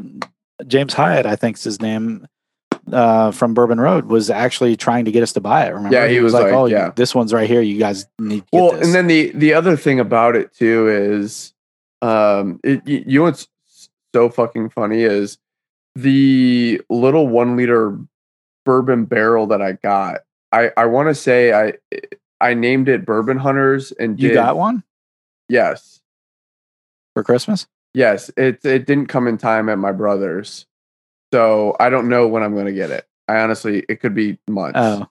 [0.65, 2.25] James Hyatt, I think is his name,
[2.93, 5.69] uh, from Bourbon Road, was actually trying to get us to buy it.
[5.69, 5.95] Remember?
[5.95, 6.91] Yeah, he was like, "Oh, yeah.
[6.95, 7.61] this one's right here.
[7.61, 8.85] You guys need." To get well, this.
[8.85, 11.53] and then the the other thing about it too is,
[12.01, 13.47] um, it, you, you know what's
[14.13, 15.37] so fucking funny is
[15.95, 17.97] the little one liter
[18.65, 20.21] bourbon barrel that I got.
[20.51, 21.73] I I want to say I
[22.41, 24.83] I named it Bourbon Hunters and you did- got one
[25.47, 26.01] yes
[27.13, 27.67] for Christmas.
[27.93, 30.65] yes it it didn't come in time at my brother's,
[31.33, 33.05] so I don't know when I'm gonna get it.
[33.27, 34.77] I honestly it could be months.
[34.81, 35.07] Oh,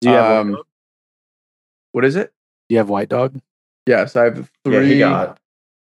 [0.00, 0.40] do you have?
[0.40, 0.66] Um, White Dog?
[1.92, 2.32] what is it?
[2.68, 3.40] Do you have White Dog?
[3.86, 4.92] Yes, I have Yeah, three.
[4.94, 5.38] he got.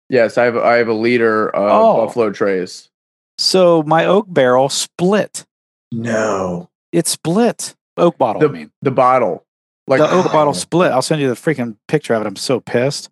[0.09, 2.07] Yes, I have I have a liter of Oh.
[2.07, 2.91] Buffalo Trace.
[3.39, 5.45] So my oak barrel split.
[5.93, 6.71] No.
[6.93, 7.75] It split.
[7.97, 8.45] Oak bottle.
[8.45, 9.45] I mean, The bottle,
[9.87, 10.33] like the oak Oh.
[10.33, 10.93] bottle split.
[10.93, 12.27] I'll send you the freaking picture of it.
[12.27, 13.11] I'm so pissed.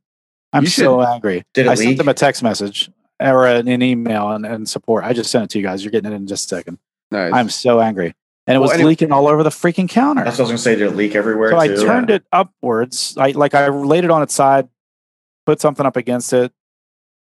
[0.52, 1.44] I'm You so angry.
[1.54, 2.90] Did it I sent them a text message
[3.20, 5.04] or an, an email and, and support.
[5.04, 5.84] I just sent it to you guys.
[5.84, 6.78] You're getting it in just a second.
[7.10, 7.32] nice.
[7.32, 8.14] I'm so angry.
[8.46, 10.22] And it Well, was anyway- leaking all over the freaking counter.
[10.24, 10.76] That's what I was gonna say.
[10.76, 11.50] Did it leak everywhere?
[11.52, 11.82] So I too?
[11.84, 13.16] turned it upwards.
[13.18, 14.68] I like I laid it on its side,
[15.46, 16.52] put something up against it.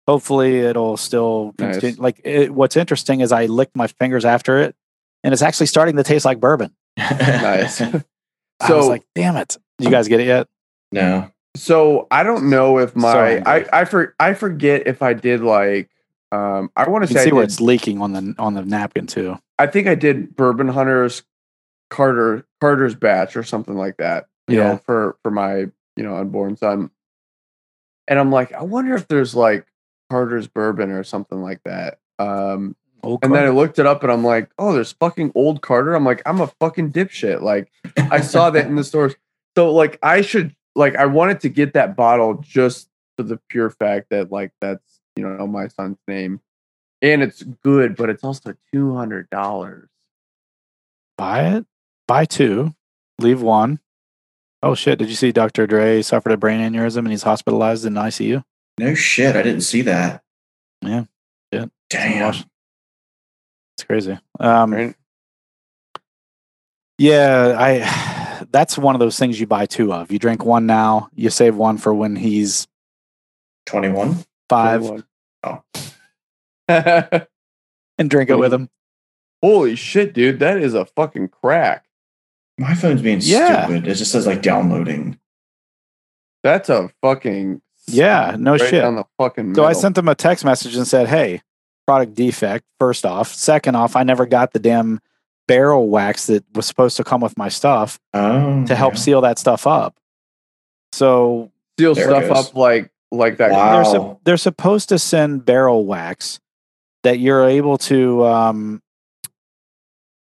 [0.09, 1.75] Hopefully it'll still Nice.
[1.75, 2.03] continue.
[2.03, 4.75] Like it, what's interesting is I licked my fingers after it,
[5.23, 6.75] and it's actually starting to taste like bourbon.
[6.97, 7.81] nice.
[7.81, 8.03] I was
[8.67, 9.57] So like, damn it!
[9.79, 10.49] Did you guys get it yet?
[10.91, 11.31] no.
[11.57, 13.69] So I don't know if my angry.
[13.71, 15.91] I I for I forget if I did like
[16.31, 19.07] um I want to say see I, where it's leaking on the on the napkin
[19.07, 19.39] too.
[19.59, 21.23] I think I did Bourbon Hunters
[21.91, 24.29] Carter Carter's batch or something like that.
[24.49, 24.71] You Yeah.
[24.71, 25.57] know, for for my
[25.97, 26.91] you know unborn son.
[28.09, 29.67] And I'm like, I wonder if there's like
[30.11, 31.99] Carter's bourbon or something like that.
[32.19, 32.77] Um
[33.23, 35.95] And then I looked it up and I'm like, oh, there's fucking old Carter.
[35.95, 37.41] I'm like, I'm a fucking dipshit.
[37.43, 39.17] Like, I saw that in the stores.
[39.57, 43.71] So, like, I should, like, I wanted to get that bottle just for the pure
[43.71, 46.41] fact that, like, that's, you know, my son's name.
[47.03, 49.87] And it's good, but it's also $200.
[51.19, 51.67] buy it,
[52.07, 52.75] buy two,
[53.19, 53.81] leave one.
[54.65, 55.01] Oh shit!
[55.01, 55.67] Did you see Dr.
[55.67, 58.45] Dre suffered a brain aneurysm and he's hospitalized in ICU?
[58.79, 59.35] No shit.
[59.35, 60.23] I didn't see that.
[60.83, 61.05] Yeah.
[61.51, 61.65] yeah.
[61.91, 62.27] Damn.
[62.27, 62.45] Wash-
[63.77, 64.17] It's crazy.
[64.39, 64.95] Um, Right?
[66.99, 67.79] Yeah, I.
[68.53, 70.13] That's one of those things you buy two of.
[70.13, 72.69] You drink one now, you save one for when he's
[73.67, 74.25] Twenty-one.
[74.49, 75.05] five, 21.
[75.45, 75.63] Oh.
[77.99, 78.69] and drink it with him.
[79.43, 80.39] Holy shit, dude.
[80.41, 81.87] That is a fucking crack.
[82.59, 83.65] My phone's being Yeah.
[83.67, 83.89] stupid.
[83.89, 85.19] It just says like downloading.
[86.43, 87.63] That's a fucking.
[87.89, 88.83] Yeah, no right shit.
[88.83, 89.55] down the fucking.
[89.55, 91.43] So I sent them a text message and said, "Hey,
[91.87, 92.65] product defect.
[92.79, 95.01] First off, second off, I never got the damn
[95.49, 98.65] barrel wax that was supposed to come with my stuff Oh.
[98.67, 99.01] to help yeah.
[99.01, 99.97] seal that stuff up."
[100.93, 103.51] So seal There stuff up like like that.
[103.51, 103.73] Wow.
[103.75, 106.41] they're, sup- they're supposed to send barrel wax
[107.03, 108.83] that you're able to um,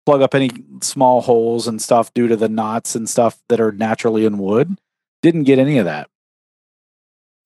[0.04, 0.50] plug up any
[0.82, 4.76] small holes and stuff due to the knots and stuff that are naturally in wood.
[5.22, 6.08] Didn't get any of that.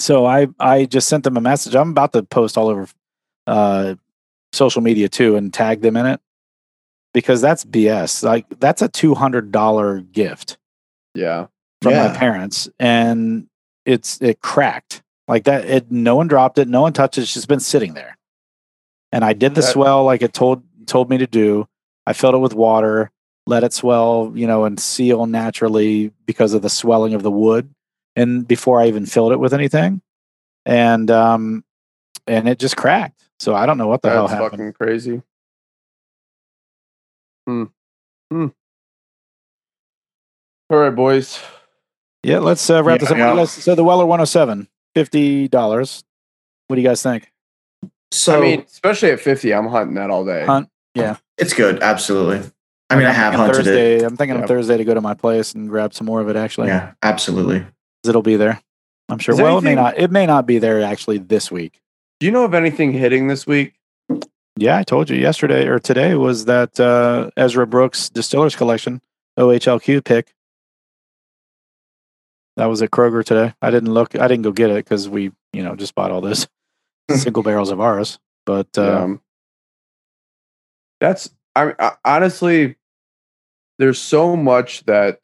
[0.01, 1.75] So I I just sent them a message.
[1.75, 2.89] I'm about to post all over
[3.47, 3.95] uh,
[4.53, 6.21] social media too and tag them in it
[7.15, 8.23] because that's BS.
[8.23, 10.59] Like that's a two hundred dollar gift
[11.15, 11.47] Yeah.
[11.83, 13.47] from my parents and
[13.87, 17.33] it's it cracked like that it no one dropped it no one touched it it's
[17.33, 18.19] just been sitting there
[19.11, 21.67] and i did the That- swell like it told told me to do
[22.07, 23.11] i filled it with water
[23.47, 27.73] let it swell you know and seal naturally because of the swelling of the wood
[28.17, 30.03] and before i even filled it with anything
[30.67, 31.65] and um
[32.27, 35.23] and it just cracked so i don't know what the hell That's happened fucking crazy.
[37.51, 37.65] Hmm.
[38.31, 38.47] Hmm.
[40.71, 41.41] All right, boys.
[42.23, 43.45] yeah let's uh, wrap Yeah, this up What do you yeah.
[43.47, 46.05] so the weller 107 $50
[46.69, 47.33] what do you guys think
[48.13, 50.45] So I mean, especially at 50, I'm hunting that all day.
[50.47, 50.69] Hunt.
[50.95, 51.81] Yeah, it's good.
[51.83, 52.39] Absolutely.
[52.91, 54.03] I mean, I I'm have thinking hunted Thursday, it.
[54.05, 54.43] I'm thinking Yeah.
[54.43, 56.35] of Thursday to go to my place and grab some more of it.
[56.37, 57.65] Actually, Yeah, absolutely.
[58.07, 58.61] it'll be there.
[59.09, 59.35] I'm sure.
[59.35, 59.99] Is Well, it may anything- not.
[59.99, 61.81] It may not be there actually this week.
[62.21, 63.75] Do you know of anything hitting this week?
[64.61, 69.01] Yeah, I told you yesterday or today was that uh, Ezra Brooks Distillers Collection
[69.39, 70.35] OHLQ pick.
[72.59, 73.55] That was at Kroger today.
[73.63, 74.15] I didn't look.
[74.15, 76.47] I didn't go get it because we, you know, just bought all this
[77.11, 78.19] single barrels of ours.
[78.45, 79.23] But Um,
[81.01, 82.77] that's I, I honestly,
[83.79, 85.21] there's so much that,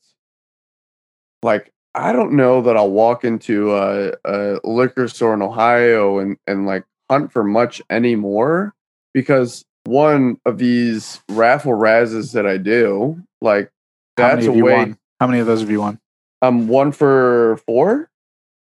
[1.42, 6.38] like, I don't know that I'll walk into a, a liquor store in Ohio and
[6.46, 8.72] and like hunt for much anymore
[9.16, 13.70] because one of these raffle razzes that I do, like,
[14.18, 14.72] how that's many a of you way.
[14.74, 14.98] won?
[15.20, 15.98] How many of those have you won?
[16.42, 18.10] Um, one for four.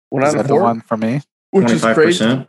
[0.10, 1.22] One Is out that of the four, one for me?
[1.52, 2.26] which is crazy.
[2.26, 2.48] 25%.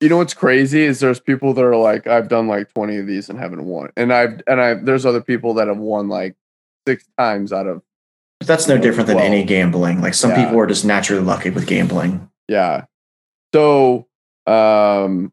[0.00, 3.06] you know what's crazy is there's people that are like I've done like 20 of
[3.08, 3.90] these and haven't won.
[3.96, 6.36] And I've and I there's other people that have won like
[6.86, 7.82] six times out of
[8.38, 10.00] But that's no different than any gambling.
[10.00, 10.44] Like some yeah.
[10.44, 12.30] people are just naturally lucky with gambling.
[12.46, 12.84] yeah.
[13.52, 14.06] So
[14.46, 15.32] um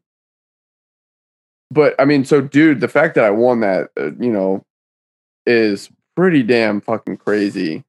[1.72, 4.64] but I mean so dude, the fact that I won that uh, you know
[5.46, 7.84] is pretty damn fucking crazy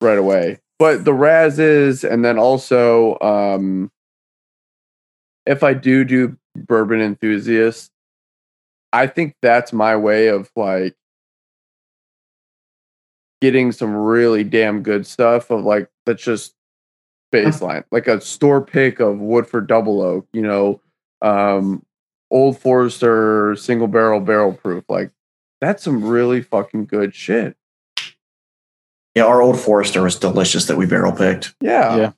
[0.00, 0.60] right away.
[0.78, 3.90] But the Raz is and then also um
[5.46, 7.90] if I do do bourbon enthusiast,
[8.92, 10.94] I think that's my way of like
[13.40, 16.54] getting some really damn good stuff of like that's just
[17.32, 20.80] baseline, like a store pick of Woodford Double Oak, you know,
[21.22, 21.85] um,
[22.30, 24.84] Old Forester single barrel barrel proof.
[24.88, 25.10] Like
[25.60, 27.56] that's some really fucking good shit.
[29.14, 31.54] Yeah, our old Forester was delicious that we barrel picked.
[31.60, 31.96] Yeah.
[31.96, 32.12] Yeah.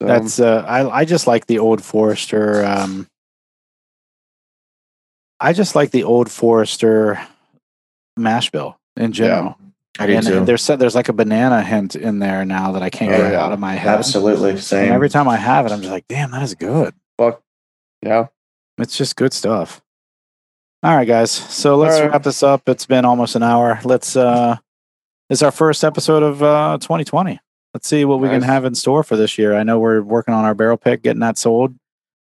[0.00, 2.64] So, That's uh, I I just like the old Forester.
[2.64, 3.08] Um,
[5.40, 7.20] I just like the old Forester
[8.16, 9.56] mash bill in general.
[10.00, 10.44] I do and too.
[10.44, 13.44] there's there's like a banana hint in there now that I can't Oh, get yeah.
[13.44, 13.98] out of my head.
[13.98, 14.50] Absolutely.
[14.50, 14.92] And Same.
[14.92, 16.94] every time I have it, I'm just like, damn, that is good.
[17.16, 17.42] fuck.
[18.02, 18.26] Yeah.
[18.78, 19.82] It's just good stuff.
[20.82, 21.30] All right, guys.
[21.30, 22.10] So let's right.
[22.10, 22.68] wrap this up.
[22.68, 23.80] It's been almost an hour.
[23.84, 24.56] Let's uh
[25.28, 27.40] it's our first episode of uh 2020.
[27.74, 29.54] Let's see what we can have in store for this year.
[29.54, 31.74] I know we're working on our barrel pick, getting that sold.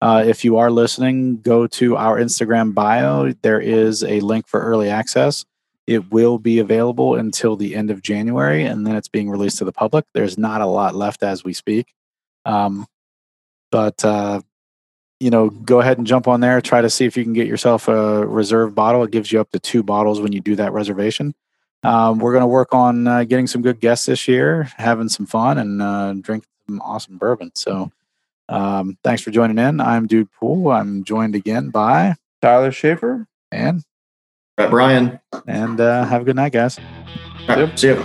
[0.00, 3.32] Uh, if you are listening, go to our Instagram bio.
[3.42, 5.44] There is a link for early access.
[5.86, 9.64] It will be available until the end of January, and then it's being released to
[9.64, 10.06] the public.
[10.14, 11.92] There's not a lot left as we speak.
[12.46, 12.86] Um,
[13.70, 14.40] but uh,
[15.24, 16.60] you know, go ahead and jump on there.
[16.60, 19.02] Try to see if you can get yourself a reserve bottle.
[19.04, 21.34] It gives you up to two bottles when you do that reservation.
[21.82, 25.24] Um, we're going to work on uh, getting some good guests this year, having some
[25.24, 27.52] fun, and uh, drink some awesome bourbon.
[27.54, 27.90] So,
[28.50, 29.80] um, thanks for joining in.
[29.80, 30.70] I'm Dude Pool.
[30.70, 33.26] I'm joined again by Tyler Schaefer.
[33.50, 33.82] and
[34.58, 35.20] Brett Brian.
[35.46, 36.78] and uh, have a good night, guys.
[37.48, 38.04] Right, See you.